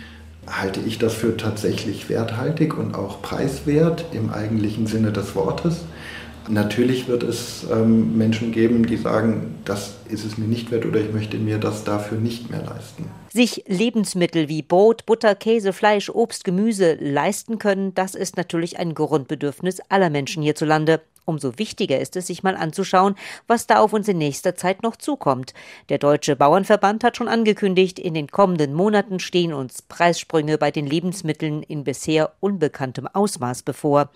halte 0.47 0.81
ich 0.81 0.99
das 0.99 1.15
für 1.15 1.37
tatsächlich 1.37 2.09
werthaltig 2.09 2.77
und 2.77 2.95
auch 2.95 3.23
preiswert 3.23 4.07
im 4.13 4.31
eigentlichen 4.31 4.87
Sinne 4.87 5.13
des 5.13 5.35
Wortes. 5.35 5.85
Natürlich 6.49 7.09
wird 7.09 7.25
es 7.25 7.67
ähm, 7.73 8.17
Menschen 8.17 8.53
geben, 8.53 8.87
die 8.87 8.97
sagen, 8.97 9.57
das 9.65 9.97
ist 10.09 10.25
es 10.25 10.39
mir 10.39 10.47
nicht 10.47 10.71
wert 10.71 10.87
oder 10.87 11.01
ich 11.01 11.13
möchte 11.13 11.39
mir 11.39 11.59
das 11.59 11.83
dafür 11.83 12.19
nicht 12.19 12.51
mehr 12.51 12.63
leisten. 12.63 13.11
Sich 13.33 13.65
Lebensmittel 13.67 14.49
wie 14.49 14.63
Brot, 14.63 15.07
Butter, 15.07 15.35
Käse, 15.35 15.73
Fleisch, 15.73 16.09
Obst, 16.09 16.45
Gemüse 16.45 16.97
leisten 17.01 17.59
können, 17.59 17.95
das 17.95 18.15
ist 18.15 18.37
natürlich 18.37 18.79
ein 18.79 18.95
Grundbedürfnis 18.95 19.81
aller 19.89 20.11
Menschen 20.11 20.43
hierzulande. 20.43 21.01
Umso 21.27 21.59
wichtiger 21.59 21.99
ist 21.99 22.15
es, 22.15 22.29
sich 22.29 22.45
mal 22.45 22.57
anzuschauen, 22.57 23.17
was 23.49 23.67
da 23.67 23.81
auf 23.81 23.93
uns 23.93 24.07
in 24.07 24.17
nächster 24.17 24.55
Zeit 24.55 24.85
noch 24.85 24.95
zukommt. 24.95 25.55
Der 25.89 25.99
Deutsche 25.99 26.37
Bauernverband 26.37 27.03
hat 27.03 27.17
schon 27.17 27.27
angekündigt, 27.27 27.99
in 27.99 28.15
den 28.15 28.29
kommenden 28.29 28.73
Monaten 28.73 29.19
stehen 29.19 29.53
uns 29.53 29.83
Preissprünge 29.83 30.57
bei 30.57 30.71
den 30.71 30.87
Lebensmitteln 30.87 31.65
in 31.65 31.83
bisher 31.83 32.33
unbekanntem 32.39 33.09
Ausmaß 33.13 33.65
bevor. 33.65 34.11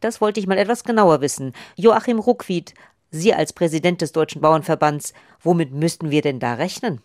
Das 0.00 0.20
wollte 0.20 0.40
ich 0.40 0.48
mal 0.48 0.58
etwas 0.58 0.82
genauer 0.82 1.20
wissen. 1.20 1.52
Joachim 1.76 2.18
Ruckwied, 2.18 2.74
Sie 3.10 3.32
als 3.32 3.52
Präsident 3.52 4.02
des 4.02 4.10
Deutschen 4.10 4.42
Bauernverbands, 4.42 5.14
womit 5.40 5.72
müssten 5.72 6.10
wir 6.10 6.22
denn 6.22 6.40
da 6.40 6.54
rechnen? 6.54 7.00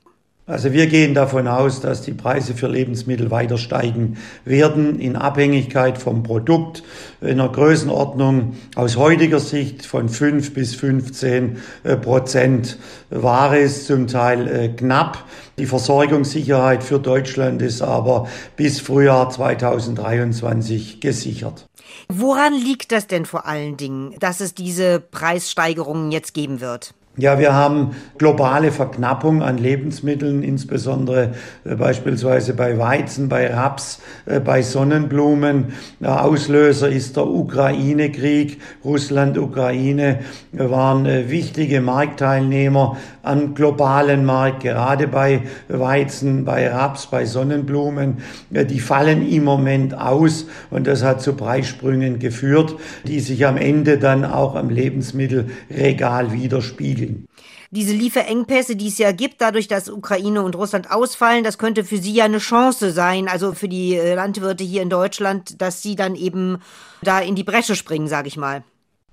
Also 0.45 0.73
wir 0.73 0.87
gehen 0.87 1.13
davon 1.13 1.47
aus, 1.47 1.79
dass 1.79 2.01
die 2.01 2.11
Preise 2.11 2.53
für 2.53 2.67
Lebensmittel 2.67 3.31
weiter 3.31 3.57
steigen 3.57 4.17
werden 4.43 4.99
in 4.99 5.15
Abhängigkeit 5.15 5.97
vom 5.97 6.23
Produkt 6.23 6.83
in 7.21 7.39
einer 7.39 7.47
Größenordnung 7.47 8.57
aus 8.75 8.97
heutiger 8.97 9.39
Sicht 9.39 9.85
von 9.85 10.09
5 10.09 10.53
bis 10.53 10.75
15 10.75 11.59
äh, 11.83 11.95
Prozent. 11.95 12.77
Ware 13.09 13.57
ist 13.57 13.87
zum 13.87 14.07
Teil 14.07 14.47
äh, 14.49 14.67
knapp. 14.67 15.23
Die 15.57 15.65
Versorgungssicherheit 15.65 16.83
für 16.83 16.99
Deutschland 16.99 17.61
ist 17.61 17.81
aber 17.81 18.27
bis 18.57 18.81
Frühjahr 18.81 19.29
2023 19.29 20.99
gesichert. 20.99 21.67
Woran 22.09 22.53
liegt 22.53 22.91
das 22.91 23.07
denn 23.07 23.25
vor 23.25 23.45
allen 23.45 23.77
Dingen, 23.77 24.13
dass 24.19 24.41
es 24.41 24.53
diese 24.53 24.99
Preissteigerungen 24.99 26.11
jetzt 26.11 26.33
geben 26.33 26.59
wird? 26.59 26.93
Ja, 27.15 27.37
wir 27.37 27.53
haben 27.53 27.91
globale 28.17 28.71
Verknappung 28.71 29.43
an 29.43 29.59
Lebensmitteln, 29.59 30.41
insbesondere 30.41 31.35
äh, 31.63 31.75
beispielsweise 31.75 32.55
bei 32.55 32.79
Weizen, 32.79 33.29
bei 33.29 33.53
Raps, 33.53 34.01
äh, 34.25 34.39
bei 34.39 34.63
Sonnenblumen. 34.63 35.73
Auslöser 36.01 36.89
ist 36.89 37.15
der 37.15 37.27
Ukraine-Krieg. 37.27 38.59
Russland, 38.83 39.37
Ukraine 39.37 40.21
waren 40.53 41.05
äh, 41.05 41.29
wichtige 41.29 41.81
Marktteilnehmer 41.81 42.97
am 43.21 43.53
globalen 43.53 44.25
Markt, 44.25 44.63
gerade 44.63 45.07
bei 45.07 45.43
Weizen, 45.67 46.45
bei 46.45 46.67
Raps, 46.67 47.05
bei 47.05 47.25
Sonnenblumen. 47.25 48.17
Die 48.49 48.79
fallen 48.79 49.29
im 49.29 49.43
Moment 49.43 49.95
aus 49.95 50.47
und 50.71 50.87
das 50.87 51.03
hat 51.03 51.21
zu 51.21 51.33
Preissprüngen 51.33 52.17
geführt, 52.17 52.75
die 53.05 53.19
sich 53.19 53.45
am 53.45 53.57
Ende 53.57 53.99
dann 53.99 54.25
auch 54.25 54.55
am 54.55 54.69
Lebensmittelregal 54.69 56.33
widerspiegeln. 56.33 57.02
Putin. 57.05 57.27
Diese 57.71 57.93
Lieferengpässe, 57.93 58.75
die 58.75 58.87
es 58.87 58.97
ja 58.97 59.11
gibt, 59.11 59.41
dadurch, 59.41 59.67
dass 59.67 59.89
Ukraine 59.89 60.43
und 60.43 60.55
Russland 60.55 60.91
ausfallen, 60.91 61.43
das 61.43 61.57
könnte 61.57 61.83
für 61.83 61.97
Sie 61.97 62.13
ja 62.13 62.25
eine 62.25 62.37
Chance 62.37 62.91
sein, 62.91 63.27
also 63.27 63.53
für 63.53 63.67
die 63.67 63.95
äh, 63.95 64.13
Landwirte 64.13 64.63
hier 64.63 64.81
in 64.81 64.89
Deutschland, 64.89 65.61
dass 65.61 65.81
sie 65.81 65.95
dann 65.95 66.15
eben 66.15 66.59
da 67.01 67.19
in 67.19 67.35
die 67.35 67.43
Bresche 67.43 67.75
springen, 67.75 68.07
sage 68.07 68.27
ich 68.27 68.37
mal. 68.37 68.63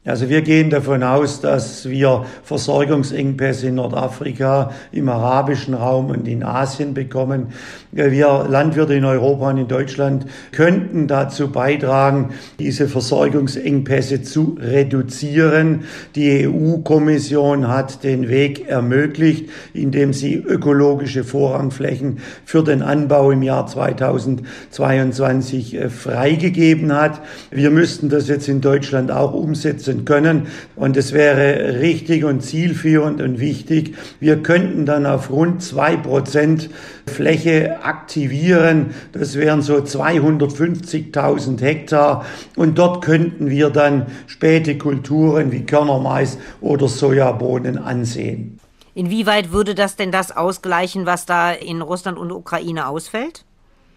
Also 0.02 0.30
wir 0.30 0.40
gehen 0.40 0.70
davon 0.70 1.02
aus, 1.02 1.42
dass 1.42 1.87
wir 1.87 2.25
Versorgungsengpässe 2.42 3.66
in 3.66 3.75
Nordafrika, 3.75 4.73
im 4.92 5.11
arabischen 5.11 5.75
Raum 5.75 6.09
und 6.09 6.26
in 6.26 6.42
Asien 6.42 6.94
bekommen. 6.94 7.52
Wir 7.92 8.47
Landwirte 8.49 8.94
in 8.94 9.04
Europa 9.04 9.50
und 9.50 9.59
in 9.59 9.66
Deutschland 9.66 10.26
könnten 10.52 11.09
dazu 11.09 11.50
beitragen, 11.50 12.28
diese 12.61 12.87
Versorgungsengpässe 12.87 14.23
zu 14.23 14.56
reduzieren. 14.61 15.80
Die 16.14 16.47
EU-Kommission 16.47 17.66
hat 17.66 18.04
den 18.04 18.28
Weg 18.28 18.68
ermöglicht, 18.68 19.50
indem 19.75 20.12
sie 20.12 20.37
ökologische 20.37 21.25
Vorrangflächen 21.25 22.18
für 22.44 22.62
den 22.62 22.82
Anbau 22.82 23.32
im 23.32 23.42
Jahr 23.42 23.66
2022 23.66 25.75
äh, 25.75 25.90
freigegeben 25.90 26.94
hat. 26.94 27.20
Wir 27.50 27.70
müssten 27.70 28.09
das 28.09 28.28
jetzt 28.28 28.49
in 28.49 28.61
Deutschland 28.61 29.11
auch 29.11 29.35
umsetzen 29.35 30.04
können. 30.04 30.47
Und 30.76 30.97
es 30.97 31.12
wäre 31.12 31.80
richtig 31.80 32.23
und 32.23 32.42
zielführend 32.42 33.20
und 33.20 33.40
wichtig. 33.40 33.97
Wir 34.20 34.37
könnten 34.37 34.87
dann 34.87 35.06
auf 35.06 35.30
rund 35.30 35.61
zwei 35.61 35.97
Prozent 35.97 36.70
Fläche 37.06 37.80
aktivieren. 37.85 38.95
Das 39.13 39.37
wären 39.37 39.63
so 39.63 39.77
250.000 39.77 41.61
Hektar. 41.61 42.25
Und 42.57 42.79
dort 42.79 43.05
könnten 43.05 43.51
wir 43.51 43.71
dann 43.71 44.07
späte 44.27 44.79
Kulturen 44.79 45.53
wie 45.53 45.65
Körnermais 45.65 46.39
oder 46.61 46.89
Sojabohnen 46.89 47.79
ansehen. 47.79 48.59
Inwieweit 48.95 49.53
würde 49.53 49.75
das 49.75 49.97
denn 49.97 50.11
das 50.11 50.37
ausgleichen, 50.37 51.07
was 51.07 51.27
da 51.27 51.53
in 51.53 51.81
Russland 51.81 52.19
und 52.19 52.33
Ukraine 52.33 52.89
ausfällt? 52.89 53.45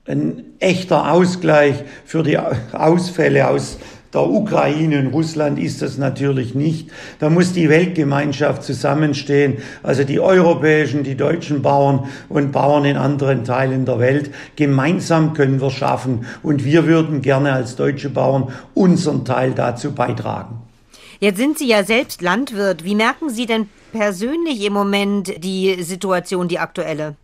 Ein 0.06 0.44
echter 0.60 1.12
Ausgleich 1.12 1.84
für 2.06 2.24
die 2.24 2.38
Ausfälle 2.38 3.48
aus 3.48 3.78
der 4.14 4.30
Ukraine 4.30 5.00
und 5.00 5.08
Russland 5.08 5.58
ist 5.60 5.82
das 5.82 5.98
natürlich 5.98 6.56
nicht. 6.56 6.90
Da 7.20 7.30
muss 7.30 7.54
die 7.54 7.70
Weltgemeinschaft 7.70 8.64
zusammenstehen, 8.64 9.58
also 9.82 10.04
die 10.04 10.20
europäischen, 10.20 11.04
die 11.04 11.16
deutschen 11.16 11.62
Bauern 11.62 12.10
und 12.30 12.52
Bauern 12.52 12.86
in 12.86 12.98
anderen 12.98 13.44
Teilen 13.44 13.86
der 13.86 14.00
Welt. 14.00 14.32
Gemeinsam 14.56 15.34
können 15.34 15.60
wir 15.60 15.72
schaffen 15.72 16.26
und 16.44 16.64
wir 16.64 16.86
würden 16.86 17.22
gerne 17.22 17.54
als 17.54 17.76
deutsche 17.76 18.10
Bauern 18.10 18.54
unseren 18.74 19.26
Teil 19.26 19.52
dazu 19.52 19.94
beitragen. 19.94 20.62
Jetzt 21.20 21.38
sind 21.38 21.58
Sie 21.58 21.68
ja 21.68 21.84
selbst 21.84 22.22
Landwirt. 22.22 22.84
Wie 22.84 22.96
merken 22.96 23.30
Sie 23.30 23.46
denn 23.46 23.70
persönlich 23.94 24.64
im 24.66 24.74
Moment 24.74 25.44
die 25.44 25.82
Situation, 25.82 26.48
die 26.48 26.60
aktuelle? 26.60 27.16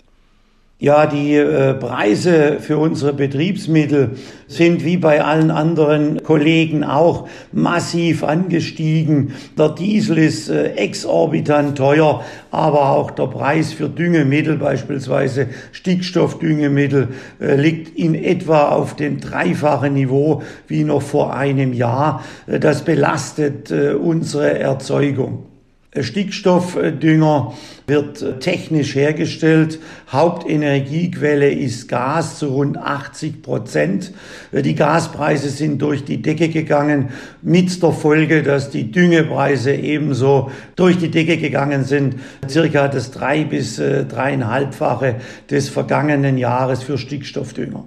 Ja, 0.81 1.07
die 1.07 1.36
äh, 1.36 1.74
Preise 1.74 2.59
für 2.62 2.77
unsere 2.77 3.12
Betriebsmittel 3.12 4.12
sind 4.48 4.86
wie 4.86 4.95
bei 4.95 5.21
allen 5.21 5.51
anderen 5.51 6.24
Kollegen 6.24 6.86
auch 6.86 7.27
massiv 7.51 8.24
angestiegen. 8.24 9.33
Der 9.57 9.71
Diesel 9.71 10.17
ist 10.17 10.48
äh, 10.48 10.75
exorbitant 10.75 11.77
teuer, 11.77 12.24
aber 12.50 12.91
auch 12.91 13.12
der 13.12 13.27
Preis 13.27 13.74
für 13.74 13.89
Düngemittel, 13.89 14.55
beispielsweise 14.55 15.48
Stickstoffdüngemittel, 15.74 17.09
äh, 17.41 17.55
liegt 17.55 18.00
in 18.00 18.15
etwa 18.15 18.69
auf 18.69 18.95
dem 18.95 19.19
dreifachen 19.19 19.95
Niveau 19.95 20.43
wie 20.69 20.86
noch 20.86 21.01
vor 21.01 21.36
einem 21.36 21.74
Jahr. 21.74 22.24
Das 22.48 22.86
belastet 22.86 23.69
unsere 23.69 24.57
Erzeugung. 24.57 25.49
Stickstoffdünger 25.98 27.55
wird 27.88 28.41
technisch 28.41 28.93
hergestellt. 28.93 29.79
Hauptenergiequelle 30.12 31.51
ist 31.51 31.88
Gas 31.88 32.38
zu 32.38 32.50
rund 32.50 32.77
80 32.77 33.41
Prozent. 33.41 34.13
Die 34.51 34.75
Gaspreise 34.75 35.50
sind 35.50 35.81
durch 35.81 36.05
die 36.05 36.22
Decke 36.22 36.50
gegangen 36.50 37.10
mit 37.41 37.81
der 37.81 37.91
Folge, 37.91 38.43
dass 38.43 38.69
die 38.69 38.91
Düngepreise 38.91 39.74
ebenso 39.74 40.51
durch 40.75 41.00
die 41.00 41.10
Decke 41.10 41.38
gegangen 41.38 41.84
sind. 41.84 42.17
Circa 42.48 42.88
das 42.88 43.10
drei 43.10 43.43
bis 43.43 43.79
äh, 43.79 44.05
dreieinhalbfache 44.05 45.15
des 45.50 45.69
vergangenen 45.69 46.38
Jahres 46.38 46.84
für 46.84 47.00
Stickstoffdünger. 47.00 47.84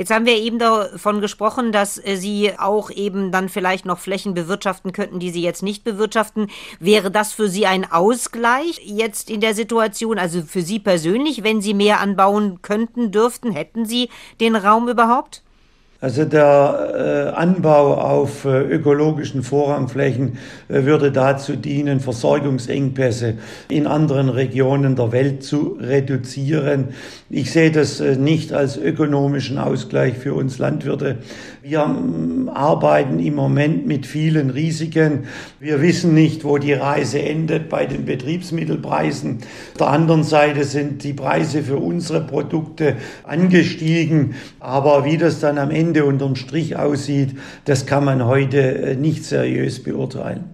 Jetzt 0.00 0.10
haben 0.10 0.24
wir 0.24 0.38
eben 0.38 0.58
davon 0.58 1.20
gesprochen, 1.20 1.72
dass 1.72 1.98
äh, 2.02 2.16
Sie 2.16 2.58
auch 2.58 2.90
eben 2.90 3.32
dann 3.32 3.50
vielleicht 3.50 3.84
noch 3.84 3.98
Flächen 3.98 4.32
bewirtschaften 4.32 4.92
könnten, 4.92 5.18
die 5.18 5.28
Sie 5.28 5.42
jetzt 5.42 5.62
nicht 5.62 5.84
bewirtschaften. 5.84 6.48
Wäre 6.78 7.10
das 7.10 7.34
für 7.34 7.50
Sie 7.50 7.66
ein 7.66 7.84
Ausgleich 7.84 8.80
jetzt 8.82 9.28
in 9.28 9.42
der 9.42 9.54
Situation, 9.54 10.18
also 10.18 10.40
für 10.40 10.62
Sie 10.62 10.78
persönlich, 10.78 11.44
wenn 11.44 11.60
Sie 11.60 11.74
mehr 11.74 12.00
anbauen 12.00 12.62
könnten, 12.62 13.12
dürften, 13.12 13.52
hätten 13.52 13.84
Sie 13.84 14.08
den 14.40 14.56
Raum 14.56 14.88
überhaupt? 14.88 15.42
Also 16.02 16.24
der 16.24 17.34
äh, 17.34 17.36
Anbau 17.36 17.92
auf 17.94 18.46
äh, 18.46 18.62
ökologischen 18.62 19.42
Vorrangflächen 19.42 20.38
äh, 20.68 20.84
würde 20.84 21.12
dazu 21.12 21.56
dienen, 21.56 22.00
Versorgungsengpässe 22.00 23.34
in 23.68 23.86
anderen 23.86 24.30
Regionen 24.30 24.96
der 24.96 25.12
Welt 25.12 25.42
zu 25.44 25.76
reduzieren. 25.78 26.88
Ich 27.28 27.50
sehe 27.50 27.70
das 27.70 28.00
nicht 28.00 28.54
als 28.54 28.78
ökonomischen 28.78 29.58
Ausgleich 29.58 30.16
für 30.16 30.32
uns 30.32 30.56
Landwirte. 30.56 31.18
Wir 31.62 31.80
arbeiten 32.54 33.18
im 33.18 33.34
Moment 33.34 33.86
mit 33.86 34.06
vielen 34.06 34.48
Risiken. 34.48 35.26
Wir 35.58 35.82
wissen 35.82 36.14
nicht, 36.14 36.42
wo 36.42 36.56
die 36.56 36.72
Reise 36.72 37.20
endet 37.20 37.68
bei 37.68 37.84
den 37.84 38.06
Betriebsmittelpreisen. 38.06 39.40
Auf 39.72 39.78
der 39.78 39.88
anderen 39.88 40.24
Seite 40.24 40.64
sind 40.64 41.04
die 41.04 41.12
Preise 41.12 41.62
für 41.62 41.76
unsere 41.76 42.22
Produkte 42.22 42.96
angestiegen. 43.24 44.36
Aber 44.58 45.04
wie 45.04 45.18
das 45.18 45.40
dann 45.40 45.58
am 45.58 45.70
Ende 45.70 46.06
unterm 46.06 46.34
Strich 46.34 46.76
aussieht, 46.76 47.36
das 47.66 47.84
kann 47.84 48.06
man 48.06 48.24
heute 48.24 48.58
äh, 48.60 48.96
nicht 48.96 49.24
seriös 49.24 49.82
beurteilen. 49.82 50.44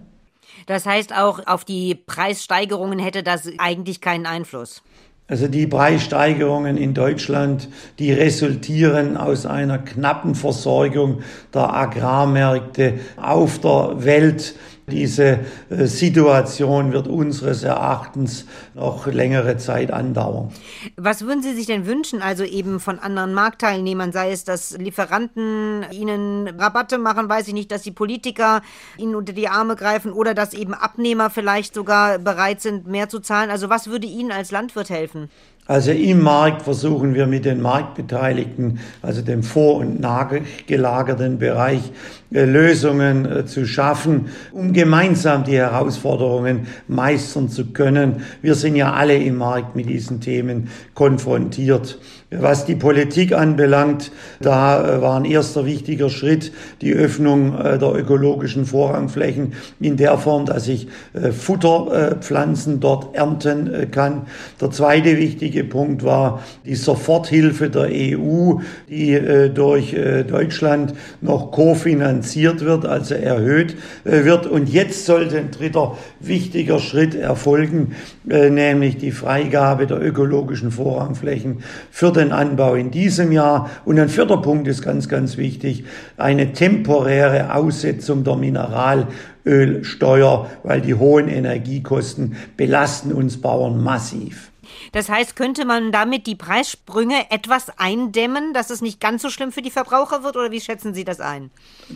Das 0.65 0.85
heißt, 0.85 1.15
auch 1.15 1.47
auf 1.47 1.63
die 1.63 1.95
Preissteigerungen 1.95 2.99
hätte 2.99 3.23
das 3.23 3.49
eigentlich 3.57 4.01
keinen 4.01 4.25
Einfluss. 4.25 4.83
Also 5.29 5.49
die 5.49 5.67
Preissteigerungen 5.67 6.77
in 6.77 6.93
Deutschland, 6.93 7.67
die 7.99 8.13
resultieren 8.13 9.17
aus 9.17 9.45
einer 9.45 9.77
knappen 9.77 10.35
Versorgung 10.35 11.19
der 11.53 11.73
Agrarmärkte 11.73 12.99
auf 13.17 13.59
der 13.59 14.05
Welt. 14.05 14.55
Diese 14.89 15.39
äh, 15.69 15.85
Situation 15.85 16.93
wird 16.93 17.09
unseres 17.09 17.63
Erachtens 17.63 18.45
noch 18.73 19.05
längere 19.05 19.57
Zeit 19.57 19.91
andauern. 19.91 20.53
Was 20.95 21.23
würden 21.23 21.43
Sie 21.43 21.53
sich 21.53 21.65
denn 21.65 21.85
wünschen, 21.85 22.21
also 22.21 22.45
eben 22.45 22.79
von 22.79 22.97
anderen 22.97 23.33
Marktteilnehmern, 23.33 24.13
sei 24.13 24.31
es, 24.31 24.45
dass 24.45 24.77
Lieferanten 24.77 25.85
Ihnen 25.91 26.47
Rabatte 26.47 26.99
machen, 26.99 27.27
weiß 27.27 27.49
ich 27.49 27.53
nicht, 27.53 27.69
dass 27.69 27.81
die 27.81 27.91
Politiker 27.91 28.61
Ihnen 28.97 29.15
unter 29.15 29.33
die 29.33 29.49
Arme 29.49 29.75
greifen 29.75 30.13
oder 30.13 30.33
dass 30.33 30.53
eben 30.53 30.73
Abnehmer 30.73 31.29
vielleicht 31.29 31.73
sogar 31.73 32.17
bereit 32.17 32.61
sind, 32.61 32.87
mehr 32.87 33.09
zu 33.09 33.19
zahlen? 33.19 33.49
Also 33.49 33.69
was 33.69 33.87
würde 33.87 34.07
Ihnen 34.07 34.31
als 34.31 34.51
Landwirt 34.51 34.89
helfen? 34.89 35.29
Also 35.67 35.91
im 35.91 36.21
Markt 36.21 36.61
versuchen 36.61 37.13
wir 37.13 37.27
mit 37.27 37.43
den 37.43 37.61
Marktbeteiligten, 37.61 38.79
also 39.01 39.21
dem 39.21 39.43
vor- 39.43 39.75
und 39.75 39.99
nachgelagerten 39.99 41.39
Bereich, 41.39 41.81
Lösungen 42.29 43.25
äh, 43.25 43.45
zu 43.45 43.65
schaffen, 43.65 44.25
um 44.51 44.73
gemeinsam 44.73 45.43
die 45.43 45.57
Herausforderungen 45.57 46.67
meistern 46.87 47.49
zu 47.49 47.67
können. 47.67 48.23
Wir 48.41 48.55
sind 48.55 48.75
ja 48.75 48.93
alle 48.93 49.17
im 49.17 49.37
Markt 49.37 49.75
mit 49.75 49.87
diesen 49.87 50.19
Themen 50.19 50.69
konfrontiert. 50.93 51.99
Was 52.29 52.65
die 52.65 52.75
Politik 52.75 53.31
anbelangt, 53.31 54.11
da 54.41 54.97
äh, 54.97 55.01
war 55.01 55.17
ein 55.17 55.23
erster 55.23 55.65
wichtiger 55.65 56.09
Schritt 56.09 56.51
die 56.81 56.93
Öffnung 56.93 57.53
der 57.57 57.95
ökologischen 57.95 58.65
Vorrangflächen 58.65 59.53
in 59.79 59.97
der 59.97 60.17
Form, 60.17 60.45
dass 60.45 60.67
ich 60.67 60.87
Futterpflanzen 61.13 62.79
dort 62.79 63.15
ernten 63.15 63.89
kann. 63.91 64.27
Der 64.61 64.71
zweite 64.71 65.17
wichtige 65.17 65.63
Punkt 65.63 66.03
war 66.03 66.43
die 66.65 66.75
Soforthilfe 66.75 67.69
der 67.69 67.89
EU, 67.91 68.55
die 68.89 69.19
durch 69.53 69.95
Deutschland 70.27 70.93
noch 71.21 71.51
kofinanziert 71.51 72.16
wird, 72.61 72.85
also 72.85 73.15
erhöht 73.15 73.75
wird. 74.03 74.47
Und 74.47 74.69
jetzt 74.69 75.05
sollte 75.05 75.37
ein 75.37 75.51
dritter 75.51 75.97
wichtiger 76.19 76.79
Schritt 76.79 77.15
erfolgen, 77.15 77.95
nämlich 78.23 78.97
die 78.97 79.11
Freigabe 79.11 79.87
der 79.87 80.01
ökologischen 80.01 80.71
Vorrangflächen 80.71 81.63
für 81.91 82.11
den 82.11 82.31
Anbau 82.31 82.75
in 82.75 82.91
diesem 82.91 83.31
Jahr. 83.31 83.69
Und 83.85 83.99
ein 83.99 84.09
vierter 84.09 84.37
Punkt 84.37 84.67
ist 84.67 84.81
ganz, 84.81 85.09
ganz 85.09 85.37
wichtig, 85.37 85.85
eine 86.17 86.53
temporäre 86.53 87.53
Aussetzung 87.53 88.23
der 88.23 88.35
Mineralölsteuer, 88.35 90.49
weil 90.63 90.81
die 90.81 90.95
hohen 90.95 91.27
Energiekosten 91.27 92.35
belasten 92.55 93.11
uns 93.11 93.41
Bauern 93.41 93.83
massiv. 93.83 94.51
Das 94.97 95.09
heißt, 95.09 95.35
könnte 95.35 95.63
man 95.63 95.91
damit 95.91 96.25
die 96.25 96.33
Preissprünge 96.33 97.29
etwas 97.29 97.67
eindämmen, 97.77 98.55
dass 98.55 98.71
es 98.71 98.81
nicht 98.81 98.99
ganz 98.99 99.21
so 99.21 99.29
schlimm 99.29 99.51
für 99.51 99.61
die 99.61 99.69
Verbraucher 99.69 100.23
wird 100.23 100.35
oder 100.35 100.49
wie 100.49 100.59
schätzen 100.59 100.95
Sie 100.95 101.03
das 101.03 101.19
ein? 101.19 101.51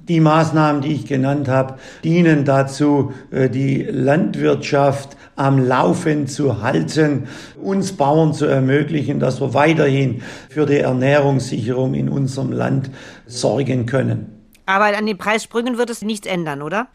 Die 0.08 0.20
Maßnahmen, 0.20 0.84
die 0.84 0.94
ich 0.94 1.08
genannt 1.08 1.48
habe, 1.48 1.80
dienen 2.04 2.46
dazu, 2.46 3.12
äh, 3.32 3.50
die 3.50 3.82
Landwirtschaft 3.82 5.18
am 5.36 5.58
Laufen 5.58 6.28
zu 6.28 6.62
halten, 6.62 7.28
uns 7.60 7.94
Bauern 7.94 8.36
zu 8.36 8.46
ermöglichen, 8.46 9.20
dass 9.20 9.42
wir 9.42 9.56
weiterhin 9.56 10.22
für 10.52 10.68
die 10.68 10.78
Ernährungssicherung 10.78 11.96
in 11.96 12.08
unserem 12.08 12.52
Land 12.52 12.92
sorgen 13.26 13.88
können. 13.88 14.44
Aber 14.68 14.96
an 14.96 15.08
den 15.08 15.18
Preissprüngen 15.18 15.80
wird 15.80 15.90
es 15.90 16.04
nichts 16.04 16.28
ändern, 16.28 16.62
oder? 16.62 16.88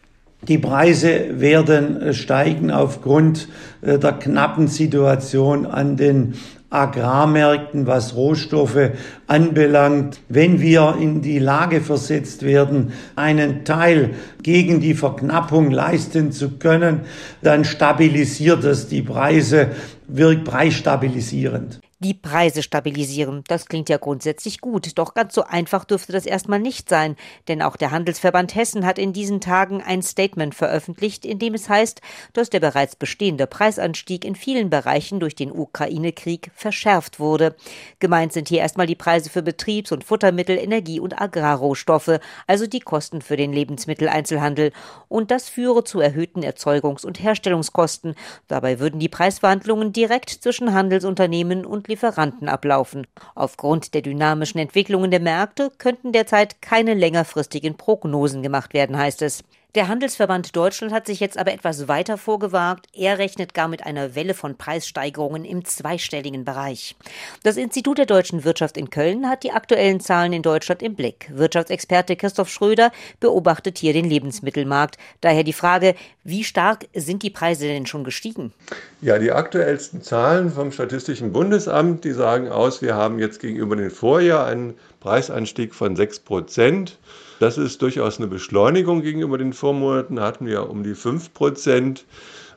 Die 0.43 0.59
Preise 0.59 1.39
werden 1.39 1.99
äh, 2.01 2.13
steigen 2.13 2.71
aufgrund 2.71 3.47
äh, 3.81 3.97
der 3.97 4.13
knappen 4.13 4.67
Situation 4.67 5.65
an 5.65 5.97
den 5.97 6.35
Agrarmärkten, 6.69 7.87
was 7.87 8.15
Rohstoffe 8.15 8.91
anbelangt. 9.25 10.19
Wenn 10.29 10.61
wir 10.61 10.97
in 10.99 11.21
die 11.21 11.39
Lage 11.39 11.81
versetzt 11.81 12.43
werden, 12.43 12.91
einen 13.15 13.63
Teil 13.63 14.11
gegen 14.43 14.79
die 14.79 14.93
Verknappung 14.93 15.71
leisten 15.71 16.31
zu 16.31 16.57
können, 16.59 17.01
dann 17.41 17.63
stabilisiert 17.63 18.63
das 18.63 18.87
die 18.87 19.01
Preise, 19.01 19.69
wirkt 20.07 20.43
preisstabilisierend 20.43 21.79
die 21.99 22.13
Preise 22.13 22.61
stabilisieren. 22.61 23.43
Das 23.47 23.65
klingt 23.65 23.89
ja 23.89 23.97
grundsätzlich 23.97 24.61
gut, 24.61 24.97
doch 24.97 25.15
ganz 25.15 25.33
so 25.33 25.43
einfach 25.43 25.83
dürfte 25.83 26.11
das 26.11 26.27
erstmal 26.27 26.59
nicht 26.59 26.89
sein, 26.89 27.15
denn 27.47 27.63
auch 27.63 27.75
der 27.75 27.91
Handelsverband 27.91 28.53
Hessen 28.53 28.85
hat 28.85 28.99
in 28.99 29.13
diesen 29.13 29.41
Tagen 29.41 29.81
ein 29.81 30.03
Statement 30.03 30.53
veröffentlicht, 30.53 31.25
in 31.25 31.39
dem 31.39 31.55
es 31.55 31.69
heißt, 31.69 32.01
dass 32.33 32.51
der 32.51 32.59
bereits 32.59 32.95
bestehende 32.95 33.47
Preisanstieg 33.47 34.25
in 34.25 34.35
vielen 34.35 34.69
Bereichen 34.69 35.19
durch 35.19 35.33
den 35.33 35.51
Ukraine-Krieg 35.51 36.51
verschärft 36.53 37.19
wurde. 37.19 37.55
Gemeint 37.99 38.31
sind 38.31 38.49
hier 38.49 38.59
erstmal 38.59 38.87
die 38.87 38.95
Preise 38.95 39.31
für 39.31 39.41
Betriebs- 39.41 39.91
und 39.91 40.03
Futtermittel, 40.03 40.57
Energie- 40.57 40.99
und 40.99 41.19
Agrarrohstoffe, 41.19 42.19
also 42.45 42.67
die 42.67 42.79
Kosten 42.79 43.21
für 43.21 43.37
den 43.37 43.53
Lebensmitteleinzelhandel. 43.53 44.71
Und 45.07 45.31
das 45.31 45.49
führe 45.49 45.83
zu 45.83 45.99
erhöhten 45.99 46.43
Erzeugungs- 46.43 47.05
und 47.05 47.19
Herstellungskosten. 47.21 48.13
Dabei 48.47 48.79
würden 48.79 48.99
die 48.99 49.09
Preisverhandlungen 49.09 49.93
direkt 49.93 50.29
zwischen 50.29 50.73
Handelsunternehmen 50.73 51.65
und 51.65 51.86
Lieferanten 51.87 52.49
ablaufen. 52.49 53.07
Aufgrund 53.35 53.93
der 53.93 54.01
dynamischen 54.01 54.59
Entwicklungen 54.59 55.11
der 55.11 55.19
Märkte 55.19 55.71
könnten 55.77 56.11
derzeit 56.11 56.61
keine 56.61 56.93
längerfristigen 56.93 57.77
Prognosen 57.77 58.41
gemacht 58.43 58.73
werden, 58.73 58.97
heißt 58.97 59.21
es. 59.21 59.43
Der 59.75 59.89
Handelsverband 59.89 60.55
Deutschland 60.55 60.93
hat 60.93 61.05
sich 61.05 61.19
jetzt 61.19 61.37
aber 61.37 61.51
etwas 61.51 61.89
weiter 61.89 62.17
vorgewagt. 62.17 62.87
Er 62.93 63.17
rechnet 63.17 63.53
gar 63.53 63.67
mit 63.67 63.85
einer 63.85 64.15
Welle 64.15 64.33
von 64.33 64.57
Preissteigerungen 64.57 65.43
im 65.43 65.65
zweistelligen 65.65 66.45
Bereich. 66.45 66.95
Das 67.43 67.57
Institut 67.57 67.97
der 67.97 68.05
deutschen 68.05 68.45
Wirtschaft 68.45 68.77
in 68.77 68.89
Köln 68.89 69.27
hat 69.27 69.43
die 69.43 69.51
aktuellen 69.51 69.99
Zahlen 69.99 70.31
in 70.31 70.41
Deutschland 70.41 70.81
im 70.81 70.95
Blick. 70.95 71.29
Wirtschaftsexperte 71.33 72.15
Christoph 72.15 72.49
Schröder 72.49 72.91
beobachtet 73.19 73.77
hier 73.77 73.91
den 73.91 74.05
Lebensmittelmarkt. 74.05 74.97
Daher 75.19 75.43
die 75.43 75.53
Frage, 75.53 75.95
wie 76.23 76.45
stark 76.45 76.87
sind 76.95 77.21
die 77.21 77.29
Preise 77.29 77.67
denn 77.67 77.85
schon 77.85 78.05
gestiegen? 78.05 78.53
Ja, 79.01 79.19
die 79.19 79.33
aktuellsten 79.33 80.01
Zahlen 80.01 80.49
vom 80.49 80.71
Statistischen 80.71 81.33
Bundesamt, 81.33 82.05
die 82.05 82.13
sagen 82.13 82.47
aus, 82.47 82.81
wir 82.81 82.95
haben 82.95 83.19
jetzt 83.19 83.41
gegenüber 83.41 83.75
dem 83.75 83.91
Vorjahr 83.91 84.47
einen 84.47 84.75
Preisanstieg 85.01 85.75
von 85.75 85.97
6 85.97 86.21
Prozent. 86.21 86.97
Das 87.39 87.57
ist 87.57 87.81
durchaus 87.81 88.17
eine 88.17 88.27
Beschleunigung 88.27 89.01
gegenüber 89.01 89.37
den 89.37 89.53
Vormonaten. 89.53 90.15
Da 90.15 90.25
hatten 90.25 90.45
wir 90.45 90.69
um 90.69 90.83
die 90.83 90.95
5 90.95 91.33
Prozent. 91.33 92.05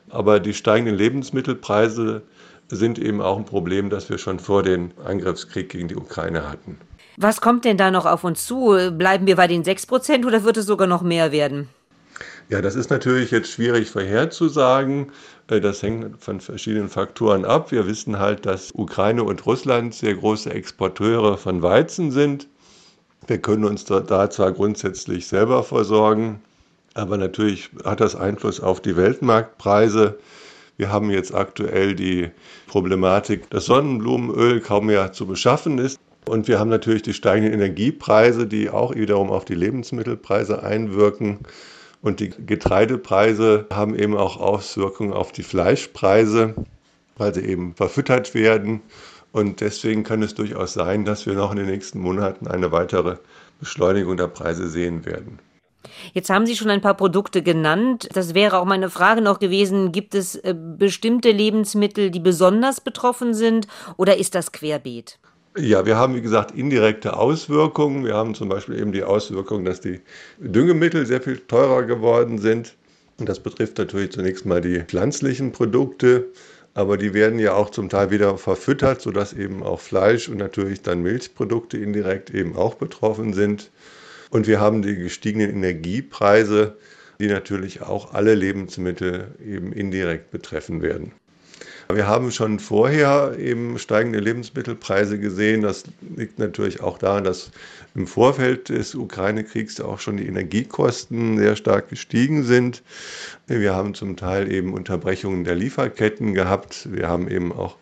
Aber 0.09 0.39
die 0.39 0.53
steigenden 0.53 0.95
Lebensmittelpreise 0.95 2.23
sind 2.67 2.99
eben 2.99 3.21
auch 3.21 3.37
ein 3.37 3.45
Problem, 3.45 3.89
das 3.89 4.09
wir 4.09 4.17
schon 4.17 4.39
vor 4.39 4.63
dem 4.63 4.91
Angriffskrieg 5.05 5.69
gegen 5.69 5.87
die 5.87 5.95
Ukraine 5.95 6.49
hatten. 6.49 6.77
Was 7.17 7.41
kommt 7.41 7.65
denn 7.65 7.77
da 7.77 7.91
noch 7.91 8.05
auf 8.05 8.23
uns 8.23 8.45
zu? 8.45 8.75
Bleiben 8.97 9.27
wir 9.27 9.35
bei 9.35 9.47
den 9.47 9.63
6 9.63 9.85
Prozent 9.85 10.25
oder 10.25 10.43
wird 10.43 10.57
es 10.57 10.65
sogar 10.65 10.87
noch 10.87 11.01
mehr 11.01 11.31
werden? 11.31 11.69
Ja, 12.49 12.61
das 12.61 12.75
ist 12.75 12.89
natürlich 12.89 13.31
jetzt 13.31 13.51
schwierig 13.51 13.89
vorherzusagen. 13.89 15.11
Äh, 15.47 15.61
das 15.61 15.81
hängt 15.81 16.21
von 16.21 16.41
verschiedenen 16.41 16.89
Faktoren 16.89 17.45
ab. 17.45 17.71
Wir 17.71 17.87
wissen 17.87 18.19
halt, 18.19 18.45
dass 18.45 18.71
Ukraine 18.73 19.23
und 19.23 19.45
Russland 19.45 19.93
sehr 19.93 20.15
große 20.15 20.51
Exporteure 20.51 21.37
von 21.37 21.61
Weizen 21.61 22.11
sind. 22.11 22.47
Wir 23.27 23.37
können 23.37 23.65
uns 23.65 23.85
da 23.85 24.29
zwar 24.29 24.51
grundsätzlich 24.51 25.27
selber 25.27 25.63
versorgen, 25.63 26.41
aber 26.95 27.17
natürlich 27.17 27.69
hat 27.85 28.01
das 28.01 28.15
Einfluss 28.15 28.59
auf 28.59 28.81
die 28.81 28.97
Weltmarktpreise. 28.97 30.17
Wir 30.77 30.91
haben 30.91 31.11
jetzt 31.11 31.33
aktuell 31.33 31.93
die 31.93 32.31
Problematik, 32.67 33.49
dass 33.51 33.65
Sonnenblumenöl 33.65 34.59
kaum 34.59 34.87
mehr 34.87 35.13
zu 35.13 35.27
beschaffen 35.27 35.77
ist. 35.77 35.99
Und 36.27 36.47
wir 36.47 36.59
haben 36.59 36.69
natürlich 36.69 37.03
die 37.03 37.13
steigenden 37.13 37.53
Energiepreise, 37.53 38.47
die 38.47 38.69
auch 38.69 38.95
wiederum 38.95 39.29
auf 39.29 39.45
die 39.45 39.55
Lebensmittelpreise 39.55 40.63
einwirken. 40.63 41.39
Und 42.01 42.19
die 42.19 42.29
Getreidepreise 42.29 43.67
haben 43.71 43.95
eben 43.95 44.17
auch 44.17 44.37
Auswirkungen 44.37 45.13
auf 45.13 45.31
die 45.31 45.43
Fleischpreise, 45.43 46.55
weil 47.17 47.33
sie 47.33 47.41
eben 47.41 47.75
verfüttert 47.75 48.33
werden. 48.33 48.81
Und 49.31 49.61
deswegen 49.61 50.03
kann 50.03 50.23
es 50.23 50.35
durchaus 50.35 50.73
sein, 50.73 51.05
dass 51.05 51.25
wir 51.25 51.33
noch 51.33 51.51
in 51.51 51.57
den 51.57 51.67
nächsten 51.67 51.99
Monaten 51.99 52.47
eine 52.47 52.71
weitere 52.71 53.17
Beschleunigung 53.59 54.17
der 54.17 54.27
Preise 54.27 54.67
sehen 54.67 55.05
werden. 55.05 55.39
Jetzt 56.13 56.29
haben 56.29 56.45
Sie 56.45 56.55
schon 56.55 56.69
ein 56.69 56.81
paar 56.81 56.95
Produkte 56.95 57.41
genannt. 57.41 58.09
Das 58.13 58.33
wäre 58.33 58.59
auch 58.59 58.65
meine 58.65 58.89
Frage 58.89 59.21
noch 59.21 59.39
gewesen. 59.39 59.91
Gibt 59.91 60.15
es 60.15 60.35
äh, 60.35 60.53
bestimmte 60.55 61.31
Lebensmittel, 61.31 62.11
die 62.11 62.19
besonders 62.19 62.81
betroffen 62.81 63.33
sind 63.33 63.67
oder 63.97 64.17
ist 64.17 64.35
das 64.35 64.51
querbeet? 64.51 65.19
Ja, 65.57 65.85
wir 65.85 65.97
haben, 65.97 66.15
wie 66.15 66.21
gesagt, 66.21 66.51
indirekte 66.51 67.17
Auswirkungen. 67.17 68.05
Wir 68.05 68.15
haben 68.15 68.35
zum 68.35 68.47
Beispiel 68.47 68.79
eben 68.79 68.93
die 68.93 69.03
Auswirkung, 69.03 69.65
dass 69.65 69.81
die 69.81 69.99
Düngemittel 70.39 71.05
sehr 71.05 71.21
viel 71.21 71.39
teurer 71.39 71.83
geworden 71.83 72.37
sind. 72.37 72.75
Und 73.19 73.27
das 73.27 73.41
betrifft 73.41 73.77
natürlich 73.77 74.11
zunächst 74.11 74.45
mal 74.45 74.61
die 74.61 74.79
pflanzlichen 74.79 75.51
Produkte, 75.51 76.31
aber 76.73 76.97
die 76.97 77.13
werden 77.13 77.39
ja 77.39 77.53
auch 77.53 77.69
zum 77.69 77.89
Teil 77.89 78.11
wieder 78.11 78.37
verfüttert, 78.37 79.01
sodass 79.01 79.33
eben 79.33 79.63
auch 79.63 79.79
Fleisch 79.79 80.29
und 80.29 80.37
natürlich 80.37 80.81
dann 80.81 81.01
Milchprodukte 81.01 81.77
indirekt 81.77 82.29
eben 82.29 82.55
auch 82.55 82.75
betroffen 82.75 83.33
sind. 83.33 83.71
Und 84.29 84.47
wir 84.47 84.59
haben 84.59 84.81
die 84.81 84.95
gestiegenen 84.95 85.49
Energiepreise, 85.49 86.77
die 87.19 87.27
natürlich 87.27 87.81
auch 87.81 88.13
alle 88.13 88.35
Lebensmittel 88.35 89.35
eben 89.45 89.73
indirekt 89.73 90.31
betreffen 90.31 90.81
werden. 90.81 91.11
Wir 91.95 92.07
haben 92.07 92.31
schon 92.31 92.59
vorher 92.59 93.37
eben 93.37 93.77
steigende 93.79 94.19
Lebensmittelpreise 94.19 95.19
gesehen. 95.19 95.61
Das 95.61 95.83
liegt 96.15 96.39
natürlich 96.39 96.81
auch 96.81 96.97
daran, 96.97 97.23
dass 97.23 97.51
im 97.95 98.07
Vorfeld 98.07 98.69
des 98.69 98.95
Ukraine-Kriegs 98.95 99.81
auch 99.81 99.99
schon 99.99 100.17
die 100.17 100.27
Energiekosten 100.27 101.37
sehr 101.37 101.55
stark 101.55 101.89
gestiegen 101.89 102.43
sind. 102.43 102.83
Wir 103.47 103.73
haben 103.73 103.93
zum 103.93 104.15
Teil 104.15 104.51
eben 104.51 104.73
Unterbrechungen 104.73 105.43
der 105.43 105.55
Lieferketten 105.55 106.33
gehabt. 106.33 106.87
Wir 106.91 107.07
haben 107.07 107.29
eben 107.29 107.51
auch 107.51 107.77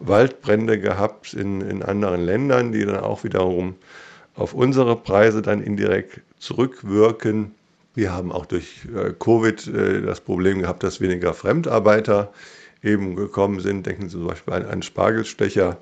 Waldbrände 0.00 0.78
gehabt 0.78 1.34
in, 1.34 1.60
in 1.60 1.82
anderen 1.82 2.24
Ländern, 2.24 2.72
die 2.72 2.84
dann 2.84 2.98
auch 2.98 3.24
wiederum 3.24 3.74
auf 4.34 4.52
unsere 4.52 4.96
Preise 4.96 5.42
dann 5.42 5.62
indirekt 5.62 6.20
zurückwirken. 6.38 7.52
Wir 7.94 8.12
haben 8.12 8.32
auch 8.32 8.46
durch 8.46 8.86
äh, 8.94 9.12
Covid 9.18 9.66
äh, 9.68 10.02
das 10.02 10.20
Problem 10.20 10.60
gehabt, 10.60 10.82
dass 10.82 11.00
weniger 11.00 11.32
Fremdarbeiter 11.32 12.32
eben 12.84 13.16
gekommen 13.16 13.60
sind. 13.60 13.86
Denken 13.86 14.08
Sie 14.08 14.16
zum 14.16 14.26
Beispiel 14.26 14.54
an 14.54 14.66
einen 14.66 14.82
Spargelstecher. 14.82 15.78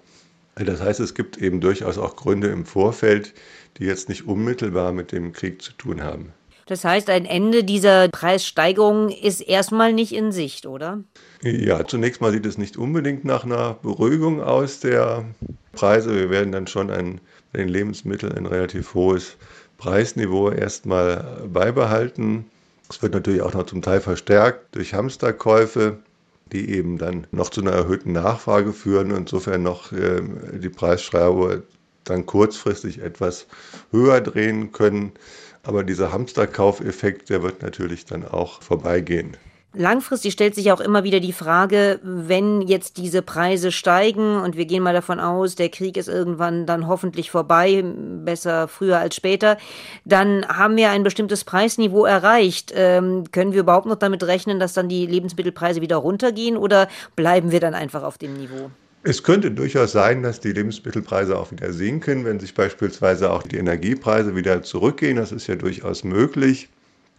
Das 0.55 0.81
heißt, 0.81 1.01
es 1.01 1.15
gibt 1.15 1.38
eben 1.38 1.61
durchaus 1.61 1.99
auch 1.99 2.17
Gründe 2.17 2.49
im 2.49 2.65
Vorfeld, 2.65 3.33
die 3.79 3.85
jetzt 3.85 4.09
nicht 4.09 4.27
unmittelbar 4.27 4.93
mit 4.93 5.12
dem 5.12 5.33
Krieg 5.33 5.62
zu 5.62 5.73
tun 5.73 6.03
haben. 6.03 6.33
Das 6.67 6.85
heißt, 6.85 7.11
ein 7.11 7.27
Ende 7.27 7.65
dieser 7.65 8.09
Preissteigerung 8.09 9.09
ist 9.09 9.41
erstmal 9.41 9.93
nicht 9.93 10.12
in 10.15 10.31
Sicht, 10.31 10.65
oder? 10.65 11.03
Ja, 11.43 11.85
zunächst 11.87 12.21
mal 12.21 12.33
sieht 12.33 12.47
es 12.47 12.57
nicht 12.57 12.77
unbedingt 12.77 13.25
nach 13.25 13.45
einer 13.45 13.75
Beruhigung 13.83 14.41
aus 14.41 14.81
der 14.81 15.25
Preise. 15.73 16.15
Wir 16.15 16.31
werden 16.31 16.53
dann 16.53 16.67
schon 16.67 16.91
ein, 16.91 17.21
bei 17.53 17.59
den 17.59 17.69
Lebensmitteln 17.69 18.33
ein 18.33 18.47
relativ 18.47 18.95
hohes 18.95 19.37
Preisniveau 19.77 20.51
erstmal 20.51 21.43
beibehalten. 21.53 22.45
Es 22.88 23.03
wird 23.03 23.15
natürlich 23.15 23.43
auch 23.43 23.55
noch 23.55 23.67
zum 23.67 23.83
Teil 23.83 24.01
verstärkt 24.01 24.77
durch 24.77 24.95
Hamsterkäufe, 24.95 25.99
die 26.53 26.71
eben 26.71 26.99
dann 26.99 27.27
noch 27.31 27.51
zu 27.51 27.62
einer 27.62 27.73
erhöhten 27.73 28.12
Nachfrage 28.12 28.73
führen 28.73 29.12
und 29.12 29.21
insofern 29.21 29.62
noch 29.62 29.93
äh, 29.93 30.23
die 30.53 30.69
Preisschraube 30.69 31.65
dann 32.05 32.27
kurzfristig 32.27 33.01
etwas 33.01 33.47
höher 33.91 34.21
drehen 34.21 34.73
können. 34.73 35.12
Aber 35.62 35.85
dieser 35.85 36.12
Hamsterkaufeffekt, 36.12 37.31
der 37.31 37.43
wird 37.43 37.62
natürlich 37.62 38.05
dann 38.05 38.27
auch 38.27 38.62
vorbeigehen. 38.62 39.37
Langfristig 39.75 40.35
stellt 40.35 40.55
sich 40.55 40.71
auch 40.71 40.81
immer 40.81 41.03
wieder 41.03 41.19
die 41.19 41.33
Frage, 41.33 41.99
wenn 42.03 42.61
jetzt 42.61 42.99
diese 42.99 43.23
Preise 43.23 43.73
steigen 43.73 44.37
und 44.37 44.55
wir 44.55 44.67
gehen 44.67 44.83
mal 44.83 44.93
davon 44.93 45.19
aus, 45.19 45.55
der 45.55 45.71
Krieg 45.71 45.97
ist 45.97 46.09
irgendwann 46.09 46.67
dann 46.67 46.87
hoffentlich 46.87 47.31
vorbei, 47.31 47.83
besser 47.83 48.69
früher 48.69 48.99
als 48.99 49.17
später, 49.17 49.57
dann 50.05 50.47
haben 50.47 50.77
wir 50.77 50.91
ein 50.91 51.03
bestimmtes 51.03 51.45
Preisniveau 51.45 52.05
erreicht. 52.05 52.73
Ähm, 52.77 53.25
können 53.33 53.55
wir 53.55 53.61
überhaupt 53.61 53.87
noch 53.87 53.97
damit 53.97 54.23
rechnen, 54.25 54.61
dass 54.61 54.75
dann 54.75 54.91
die 54.91 55.07
Lebensmittelpreise 55.07 55.81
wieder 55.81 55.97
runtergehen 55.97 56.59
oder 56.59 56.89
bleiben 57.17 57.51
wir 57.51 57.61
dann 57.61 57.73
einfach 57.73 58.03
auf 58.03 58.19
dem 58.19 58.35
Niveau? 58.35 58.71
Es 59.05 59.23
könnte 59.23 59.51
durchaus 59.51 59.93
sein, 59.93 60.23
dass 60.23 60.39
die 60.39 60.53
Lebensmittelpreise 60.53 61.39
auch 61.39 61.51
wieder 61.51 61.73
sinken, 61.73 62.27
wenn 62.27 62.39
sich 62.39 62.53
beispielsweise 62.55 63.33
auch 63.33 63.43
die 63.43 63.57
Energiepreise 63.57 64.37
wieder 64.37 64.63
zurückgehen. 64.63 65.17
Das 65.17 65.33
ist 65.33 65.47
ja 65.47 65.57
durchaus 65.57 66.05
möglich. 66.05 66.69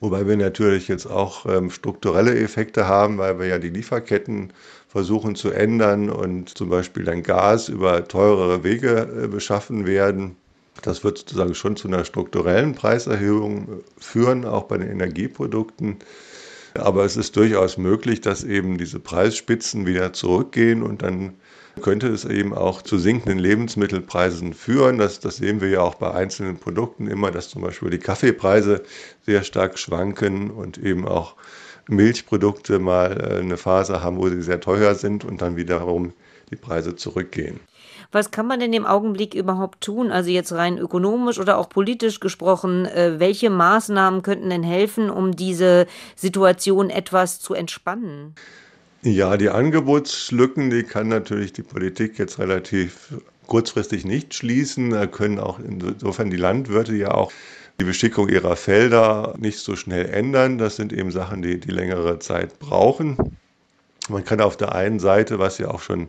Wobei 0.03 0.27
wir 0.27 0.35
natürlich 0.35 0.89
jetzt 0.89 1.05
auch 1.05 1.45
ähm, 1.45 1.71
strukturelle 1.71 2.37
Effekte 2.37 2.89
haben, 2.89 3.19
weil 3.19 3.39
wir 3.39 3.47
ja 3.47 3.57
die 3.57 3.69
Lieferketten 3.69 4.51
versuchen 4.89 5.35
zu 5.35 5.51
ändern 5.51 6.09
und 6.09 6.57
zum 6.57 6.67
Beispiel 6.67 7.05
dann 7.05 7.23
Gas 7.23 7.69
über 7.69 8.05
teurere 8.05 8.65
Wege 8.65 9.07
äh, 9.23 9.27
beschaffen 9.29 9.87
werden. 9.87 10.35
Das 10.81 11.05
wird 11.05 11.19
sozusagen 11.19 11.55
schon 11.55 11.77
zu 11.77 11.87
einer 11.87 12.03
strukturellen 12.03 12.75
Preiserhöhung 12.75 13.63
äh, 13.63 13.67
führen, 13.97 14.43
auch 14.43 14.63
bei 14.63 14.77
den 14.77 14.89
Energieprodukten. 14.89 15.99
Aber 16.73 17.05
es 17.05 17.15
ist 17.15 17.37
durchaus 17.37 17.77
möglich, 17.77 18.19
dass 18.19 18.43
eben 18.43 18.77
diese 18.77 18.99
Preisspitzen 18.99 19.85
wieder 19.85 20.11
zurückgehen 20.11 20.83
und 20.83 21.01
dann 21.01 21.35
könnte 21.81 22.07
es 22.07 22.25
eben 22.25 22.53
auch 22.53 22.81
zu 22.81 22.97
sinkenden 22.97 23.39
Lebensmittelpreisen 23.39 24.53
führen. 24.53 24.97
Das, 24.97 25.19
das 25.19 25.37
sehen 25.37 25.61
wir 25.61 25.69
ja 25.69 25.81
auch 25.81 25.95
bei 25.95 26.11
einzelnen 26.11 26.57
Produkten 26.57 27.07
immer, 27.07 27.31
dass 27.31 27.49
zum 27.49 27.61
Beispiel 27.61 27.89
die 27.89 27.99
Kaffeepreise 27.99 28.83
sehr 29.25 29.43
stark 29.43 29.79
schwanken 29.79 30.51
und 30.51 30.77
eben 30.77 31.07
auch 31.07 31.35
Milchprodukte 31.87 32.79
mal 32.79 33.19
äh, 33.19 33.39
eine 33.39 33.57
Phase 33.57 34.01
haben, 34.03 34.17
wo 34.17 34.29
sie 34.29 34.41
sehr 34.41 34.59
teuer 34.59 34.95
sind 34.95 35.25
und 35.25 35.41
dann 35.41 35.55
wiederum 35.55 36.13
die 36.49 36.55
Preise 36.55 36.95
zurückgehen. 36.95 37.59
Was 38.11 38.29
kann 38.29 38.45
man 38.45 38.59
denn 38.59 38.73
im 38.73 38.85
Augenblick 38.85 39.33
überhaupt 39.33 39.81
tun? 39.81 40.11
Also 40.11 40.29
jetzt 40.29 40.53
rein 40.53 40.77
ökonomisch 40.77 41.39
oder 41.39 41.57
auch 41.57 41.67
politisch 41.67 42.19
gesprochen, 42.19 42.85
äh, 42.85 43.19
welche 43.19 43.49
Maßnahmen 43.49 44.21
könnten 44.21 44.51
denn 44.51 44.63
helfen, 44.63 45.09
um 45.09 45.35
diese 45.35 45.87
Situation 46.15 46.89
etwas 46.91 47.39
zu 47.39 47.55
entspannen? 47.55 48.35
Ja, 49.05 49.35
die 49.35 49.49
Angebotslücken, 49.49 50.69
die 50.69 50.83
kann 50.83 51.09
natürlich 51.09 51.51
die 51.51 51.61
Politik 51.61 52.17
jetzt 52.19 52.39
relativ 52.39 53.13
kurzfristig 53.47 54.05
nicht 54.05 54.33
schließen. 54.33 54.91
Da 54.91 55.07
können 55.07 55.39
auch 55.39 55.59
insofern 55.59 56.29
die 56.29 56.37
Landwirte 56.37 56.95
ja 56.95 57.11
auch 57.11 57.31
die 57.81 57.83
Beschickung 57.83 58.29
ihrer 58.29 58.55
Felder 58.55 59.35
nicht 59.37 59.59
so 59.59 59.75
schnell 59.75 60.05
ändern. 60.05 60.57
Das 60.57 60.77
sind 60.77 60.93
eben 60.93 61.11
Sachen, 61.11 61.41
die, 61.41 61.59
die 61.59 61.71
längere 61.71 62.19
Zeit 62.19 62.59
brauchen. 62.59 63.17
Man 64.07 64.23
kann 64.23 64.39
auf 64.39 64.55
der 64.55 64.73
einen 64.73 64.99
Seite, 64.99 65.37
was 65.37 65.57
ja 65.57 65.69
auch 65.69 65.81
schon 65.81 66.07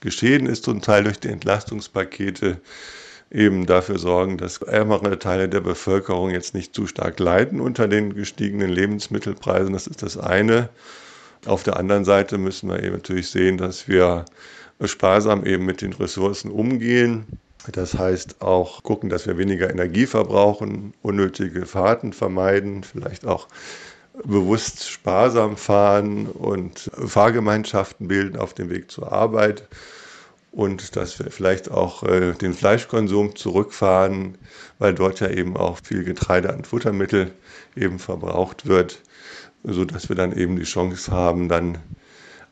geschehen 0.00 0.44
ist, 0.44 0.64
zum 0.64 0.82
Teil 0.82 1.04
durch 1.04 1.18
die 1.18 1.28
Entlastungspakete, 1.28 2.60
eben 3.30 3.64
dafür 3.64 3.98
sorgen, 3.98 4.36
dass 4.36 4.58
ärmere 4.58 5.18
Teile 5.18 5.48
der 5.48 5.60
Bevölkerung 5.60 6.30
jetzt 6.30 6.52
nicht 6.54 6.74
zu 6.74 6.86
stark 6.86 7.18
leiden 7.18 7.60
unter 7.60 7.88
den 7.88 8.14
gestiegenen 8.14 8.68
Lebensmittelpreisen. 8.68 9.72
Das 9.72 9.86
ist 9.86 10.02
das 10.02 10.18
eine. 10.18 10.68
Auf 11.44 11.62
der 11.62 11.76
anderen 11.76 12.04
Seite 12.04 12.38
müssen 12.38 12.68
wir 12.70 12.82
eben 12.82 12.96
natürlich 12.96 13.30
sehen, 13.30 13.58
dass 13.58 13.88
wir 13.88 14.24
sparsam 14.84 15.44
eben 15.44 15.64
mit 15.64 15.82
den 15.82 15.92
Ressourcen 15.92 16.50
umgehen. 16.50 17.26
Das 17.72 17.94
heißt 17.94 18.42
auch 18.42 18.82
gucken, 18.82 19.08
dass 19.10 19.26
wir 19.26 19.38
weniger 19.38 19.70
Energie 19.70 20.06
verbrauchen, 20.06 20.94
unnötige 21.02 21.66
Fahrten 21.66 22.12
vermeiden, 22.12 22.84
vielleicht 22.84 23.26
auch 23.26 23.48
bewusst 24.24 24.88
sparsam 24.88 25.56
fahren 25.56 26.26
und 26.26 26.90
Fahrgemeinschaften 26.94 28.08
bilden 28.08 28.38
auf 28.38 28.54
dem 28.54 28.70
Weg 28.70 28.90
zur 28.90 29.12
Arbeit 29.12 29.68
und 30.50 30.96
dass 30.96 31.18
wir 31.18 31.30
vielleicht 31.30 31.70
auch 31.70 32.02
äh, 32.02 32.32
den 32.32 32.54
Fleischkonsum 32.54 33.36
zurückfahren, 33.36 34.38
weil 34.78 34.94
dort 34.94 35.20
ja 35.20 35.28
eben 35.28 35.56
auch 35.56 35.78
viel 35.82 36.04
Getreide 36.04 36.52
an 36.52 36.64
Futtermittel 36.64 37.32
eben 37.74 37.98
verbraucht 37.98 38.66
wird 38.66 39.00
sodass 39.66 40.08
wir 40.08 40.16
dann 40.16 40.32
eben 40.32 40.56
die 40.56 40.64
Chance 40.64 41.10
haben, 41.10 41.48
dann 41.48 41.78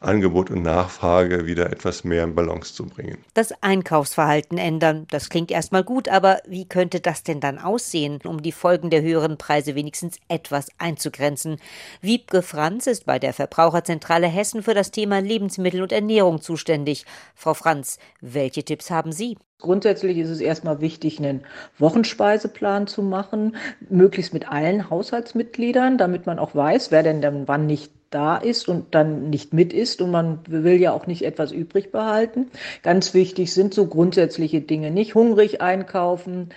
Angebot 0.00 0.50
und 0.50 0.62
Nachfrage 0.62 1.46
wieder 1.46 1.70
etwas 1.72 2.04
mehr 2.04 2.24
in 2.24 2.34
Balance 2.34 2.74
zu 2.74 2.86
bringen. 2.86 3.18
Das 3.34 3.52
Einkaufsverhalten 3.62 4.58
ändern, 4.58 5.06
das 5.10 5.28
klingt 5.28 5.50
erstmal 5.50 5.84
gut, 5.84 6.08
aber 6.08 6.38
wie 6.46 6.66
könnte 6.66 7.00
das 7.00 7.22
denn 7.22 7.40
dann 7.40 7.58
aussehen, 7.58 8.18
um 8.24 8.42
die 8.42 8.52
Folgen 8.52 8.90
der 8.90 9.02
höheren 9.02 9.38
Preise 9.38 9.74
wenigstens 9.74 10.18
etwas 10.28 10.68
einzugrenzen? 10.78 11.58
Wiebke 12.00 12.42
Franz 12.42 12.86
ist 12.86 13.06
bei 13.06 13.18
der 13.18 13.32
Verbraucherzentrale 13.32 14.26
Hessen 14.26 14.62
für 14.62 14.74
das 14.74 14.90
Thema 14.90 15.20
Lebensmittel 15.20 15.82
und 15.82 15.92
Ernährung 15.92 16.40
zuständig. 16.40 17.04
Frau 17.34 17.54
Franz, 17.54 17.98
welche 18.20 18.64
Tipps 18.64 18.90
haben 18.90 19.12
Sie? 19.12 19.36
Grundsätzlich 19.60 20.18
ist 20.18 20.28
es 20.28 20.40
erstmal 20.40 20.82
wichtig, 20.82 21.18
einen 21.18 21.46
Wochenspeiseplan 21.78 22.86
zu 22.86 23.02
machen, 23.02 23.56
möglichst 23.88 24.34
mit 24.34 24.46
allen 24.50 24.90
Haushaltsmitgliedern, 24.90 25.96
damit 25.96 26.26
man 26.26 26.38
auch 26.38 26.54
weiß, 26.54 26.90
wer 26.90 27.02
denn 27.02 27.22
dann 27.22 27.48
wann 27.48 27.64
nicht 27.66 27.90
da 28.14 28.36
ist 28.36 28.68
und 28.68 28.94
dann 28.94 29.28
nicht 29.28 29.52
mit 29.52 29.72
ist 29.72 30.00
und 30.00 30.10
man 30.10 30.38
will 30.46 30.80
ja 30.80 30.92
auch 30.92 31.06
nicht 31.06 31.24
etwas 31.24 31.50
übrig 31.50 31.90
behalten. 31.90 32.46
Ganz 32.82 33.12
wichtig 33.12 33.52
sind 33.52 33.74
so 33.74 33.86
grundsätzliche 33.86 34.60
Dinge, 34.60 34.90
nicht 34.90 35.14
hungrig 35.14 35.60
einkaufen 35.60 36.50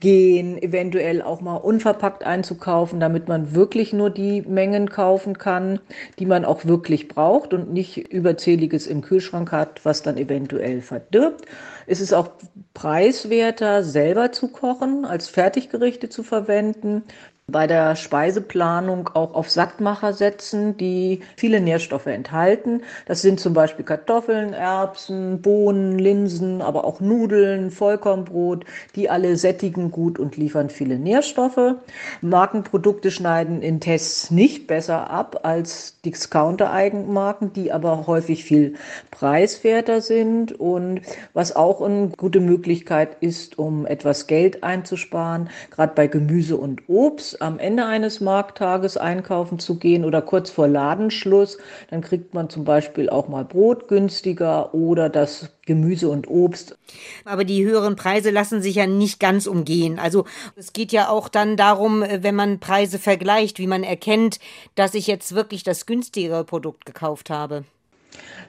gehen, 0.00 0.60
eventuell 0.60 1.22
auch 1.22 1.40
mal 1.40 1.56
unverpackt 1.56 2.24
einzukaufen, 2.24 2.98
damit 2.98 3.28
man 3.28 3.54
wirklich 3.54 3.92
nur 3.92 4.10
die 4.10 4.42
Mengen 4.42 4.90
kaufen 4.90 5.38
kann, 5.38 5.78
die 6.18 6.26
man 6.26 6.44
auch 6.44 6.64
wirklich 6.64 7.08
braucht 7.08 7.54
und 7.54 7.72
nicht 7.72 7.96
überzähliges 7.96 8.86
im 8.86 9.00
Kühlschrank 9.00 9.52
hat, 9.52 9.84
was 9.84 10.02
dann 10.02 10.16
eventuell 10.16 10.80
verdirbt. 10.82 11.46
Es 11.86 12.00
ist 12.00 12.12
auch 12.12 12.30
preiswerter, 12.74 13.84
selber 13.84 14.32
zu 14.32 14.48
kochen, 14.48 15.04
als 15.04 15.28
Fertiggerichte 15.28 16.08
zu 16.08 16.24
verwenden 16.24 17.04
bei 17.48 17.68
der 17.68 17.94
Speiseplanung 17.94 19.08
auch 19.14 19.34
auf 19.34 19.48
Sackmacher 19.50 20.12
setzen, 20.12 20.76
die 20.76 21.20
viele 21.36 21.60
Nährstoffe 21.60 22.06
enthalten. 22.06 22.82
Das 23.06 23.22
sind 23.22 23.38
zum 23.38 23.54
Beispiel 23.54 23.84
Kartoffeln, 23.84 24.52
Erbsen, 24.52 25.42
Bohnen, 25.42 25.96
Linsen, 25.96 26.60
aber 26.60 26.84
auch 26.84 26.98
Nudeln, 26.98 27.70
Vollkornbrot. 27.70 28.64
Die 28.96 29.08
alle 29.08 29.36
sättigen 29.36 29.92
gut 29.92 30.18
und 30.18 30.36
liefern 30.36 30.70
viele 30.70 30.98
Nährstoffe. 30.98 31.76
Markenprodukte 32.20 33.12
schneiden 33.12 33.62
in 33.62 33.78
Tests 33.78 34.32
nicht 34.32 34.66
besser 34.66 35.08
ab 35.08 35.42
als 35.44 36.00
Discounter-Eigenmarken, 36.00 37.52
die 37.52 37.70
aber 37.70 38.08
häufig 38.08 38.42
viel 38.42 38.74
preiswerter 39.12 40.00
sind. 40.00 40.58
Und 40.58 41.02
was 41.32 41.54
auch 41.54 41.80
eine 41.80 42.08
gute 42.08 42.40
Möglichkeit 42.40 43.18
ist, 43.20 43.56
um 43.56 43.86
etwas 43.86 44.26
Geld 44.26 44.64
einzusparen, 44.64 45.48
gerade 45.70 45.92
bei 45.94 46.08
Gemüse 46.08 46.56
und 46.56 46.88
Obst 46.88 47.35
am 47.40 47.58
Ende 47.58 47.86
eines 47.86 48.20
Markttages 48.20 48.96
einkaufen 48.96 49.58
zu 49.58 49.78
gehen 49.78 50.04
oder 50.04 50.22
kurz 50.22 50.50
vor 50.50 50.68
Ladenschluss, 50.68 51.58
dann 51.90 52.00
kriegt 52.00 52.34
man 52.34 52.50
zum 52.50 52.64
Beispiel 52.64 53.08
auch 53.10 53.28
mal 53.28 53.44
Brot 53.44 53.88
günstiger 53.88 54.74
oder 54.74 55.08
das 55.08 55.50
Gemüse 55.66 56.08
und 56.08 56.28
Obst. 56.28 56.76
Aber 57.24 57.44
die 57.44 57.64
höheren 57.64 57.96
Preise 57.96 58.30
lassen 58.30 58.62
sich 58.62 58.76
ja 58.76 58.86
nicht 58.86 59.20
ganz 59.20 59.46
umgehen. 59.46 59.98
Also 59.98 60.24
es 60.54 60.72
geht 60.72 60.92
ja 60.92 61.08
auch 61.08 61.28
dann 61.28 61.56
darum, 61.56 62.04
wenn 62.08 62.34
man 62.34 62.60
Preise 62.60 62.98
vergleicht, 62.98 63.58
wie 63.58 63.66
man 63.66 63.82
erkennt, 63.82 64.38
dass 64.74 64.94
ich 64.94 65.06
jetzt 65.06 65.34
wirklich 65.34 65.64
das 65.64 65.86
günstigere 65.86 66.44
Produkt 66.44 66.86
gekauft 66.86 67.30
habe. 67.30 67.64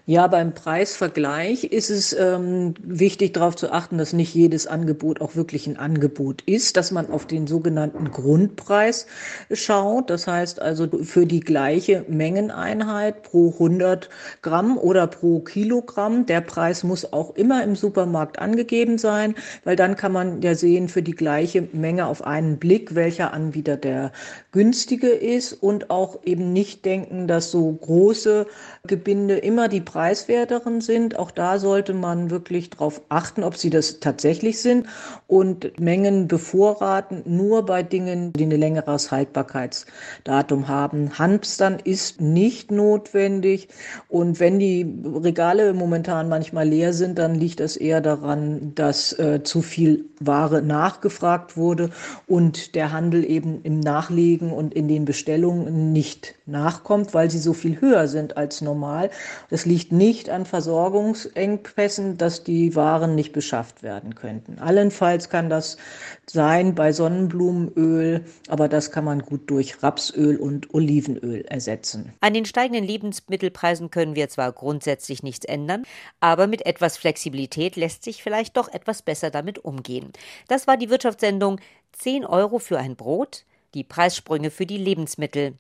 Ja, 0.10 0.28
beim 0.28 0.54
Preisvergleich 0.54 1.66
ist 1.66 1.90
es 1.90 2.14
ähm, 2.14 2.76
wichtig 2.82 3.34
darauf 3.34 3.58
zu 3.58 3.74
achten, 3.74 3.98
dass 3.98 4.14
nicht 4.14 4.34
jedes 4.34 4.66
Angebot 4.66 5.20
auch 5.20 5.36
wirklich 5.36 5.68
ein 5.68 5.76
Angebot 5.76 6.44
ist, 6.46 6.78
dass 6.78 6.92
man 6.92 7.12
auf 7.12 7.26
den 7.26 7.46
sogenannten 7.46 8.10
Grundpreis 8.12 9.06
schaut. 9.52 10.10
Das 10.10 10.26
heißt 10.26 10.62
also 10.62 10.88
für 11.04 11.26
die 11.26 11.42
gleiche 11.42 12.06
Mengeneinheit 12.08 13.24
pro 13.24 13.52
100 13.52 14.10
Gramm 14.42 14.78
oder 14.78 15.08
pro 15.08 15.42
Kilogramm. 15.42 16.26
Der 16.26 16.40
Preis 16.40 16.86
muss 16.86 17.12
auch 17.12 17.36
immer 17.36 17.62
im 17.66 17.76
Supermarkt 17.76 18.40
angegeben 18.40 18.98
sein, 18.98 19.36
weil 19.66 19.76
dann 19.76 19.98
kann 19.98 20.14
man 20.14 20.42
ja 20.42 20.56
sehen 20.56 20.88
für 20.88 21.02
die 21.02 21.16
gleiche 21.16 21.68
Menge 21.74 22.08
auf 22.08 22.26
einen 22.26 22.60
Blick, 22.60 22.96
welcher 22.96 23.34
Anbieter 23.34 23.76
der 23.76 24.14
günstige 24.58 25.10
ist 25.10 25.54
und 25.54 25.92
auch 25.92 26.18
eben 26.26 26.52
nicht 26.52 26.84
denken, 26.84 27.28
dass 27.28 27.52
so 27.52 27.72
große 27.74 28.48
Gebinde 28.88 29.38
immer 29.38 29.68
die 29.68 29.82
preiswerteren 29.82 30.82
sind. 30.82 31.20
Auch 31.20 31.30
da 31.30 31.60
sollte 31.60 31.94
man 31.94 32.32
wirklich 32.32 32.72
darauf 32.72 33.04
achten, 33.08 33.44
ob 33.44 33.56
sie 33.56 33.70
das 33.70 34.00
tatsächlich 34.00 34.60
sind 34.60 34.88
und 35.28 35.80
Mengen 35.80 36.28
bevorraten 36.28 37.22
nur 37.26 37.68
bei 37.68 37.84
Dingen, 37.84 38.34
die 38.34 38.46
ein 38.46 38.50
längeres 38.50 39.12
Haltbarkeitsdatum 39.12 40.68
haben. 40.68 41.20
Hamstern 41.20 41.78
ist 41.84 42.20
nicht 42.20 42.72
notwendig 42.72 43.68
und 44.08 44.40
wenn 44.40 44.58
die 44.58 44.92
Regale 45.06 45.76
momentan 45.76 46.30
manchmal 46.30 46.68
leer 46.68 46.94
sind, 46.94 47.20
dann 47.20 47.36
liegt 47.36 47.60
das 47.60 47.78
eher 47.78 48.02
daran, 48.02 48.74
dass 48.74 49.14
äh, 49.20 49.44
zu 49.44 49.62
viel 49.62 50.06
Ware 50.20 50.64
nachgefragt 50.64 51.58
wurde 51.58 51.92
und 52.26 52.74
der 52.74 52.92
Handel 52.92 53.24
eben 53.24 53.62
im 53.62 53.82
Nachlegen 53.82 54.47
und 54.52 54.74
in 54.74 54.88
den 54.88 55.06
Bestellungen 55.06 55.94
nicht 55.94 56.36
nachkommt, 56.46 57.14
weil 57.14 57.32
sie 57.32 57.40
so 57.40 57.54
viel 57.54 57.82
höher 57.82 58.08
sind 58.08 58.38
als 58.38 58.62
normal. 58.62 59.10
Das 59.50 59.66
liegt 59.66 59.78
liegt 59.78 59.92
nicht 59.92 60.30
an 60.30 60.46
Versorgungsengpässen, 60.46 62.18
dass 62.18 62.44
die 62.44 62.76
Waren 62.76 63.16
nicht 63.16 63.32
beschafft 63.32 63.84
werden 63.84 64.16
könnten. 64.16 64.60
Allenfalls 64.60 65.30
kann 65.30 65.50
das 65.50 65.78
sein 66.26 66.76
bei 66.76 66.92
Sonnenblumenöl, 66.92 68.26
aber 68.48 68.68
das 68.68 68.92
kann 68.92 69.06
man 69.06 69.22
gut 69.22 69.50
durch 69.50 69.84
Rapsöl 69.84 70.38
und 70.38 70.74
Olivenöl 70.74 71.42
ersetzen. 71.42 72.12
An 72.22 72.34
den 72.34 72.46
steigenden 72.46 72.84
Lebensmittelpreisen 72.84 73.92
können 73.92 74.16
wir 74.16 74.30
zwar 74.30 74.52
grundsätzlich 74.52 75.24
nichts 75.24 75.46
ändern, 75.46 75.84
aber 76.20 76.48
mit 76.48 76.66
etwas 76.66 76.98
Flexibilität 76.98 77.76
lässt 77.76 78.04
sich 78.04 78.24
vielleicht 78.24 78.58
doch 78.58 78.68
etwas 78.68 79.04
besser 79.04 79.30
damit 79.30 79.60
umgehen. 79.60 80.12
Das 80.48 80.68
war 80.68 80.78
die 80.78 80.90
Wirtschaftssendung 80.90 81.60
10 81.94 82.26
Euro 82.26 82.60
für 82.60 82.80
ein 82.80 82.96
Brot, 82.96 83.46
die 83.78 83.84
Preissprünge 83.84 84.50
für 84.50 84.66
die 84.66 84.78
Lebensmittel. 84.78 85.58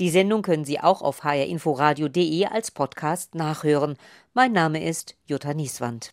Die 0.00 0.10
Sendung 0.10 0.42
können 0.42 0.64
Sie 0.64 0.80
auch 0.80 1.02
auf 1.02 1.22
hrinforadio.de 1.22 2.46
als 2.46 2.70
Podcast 2.70 3.34
nachhören. 3.34 3.96
Mein 4.32 4.52
Name 4.52 4.82
ist 4.82 5.14
Jutta 5.26 5.54
Nieswand. 5.54 6.12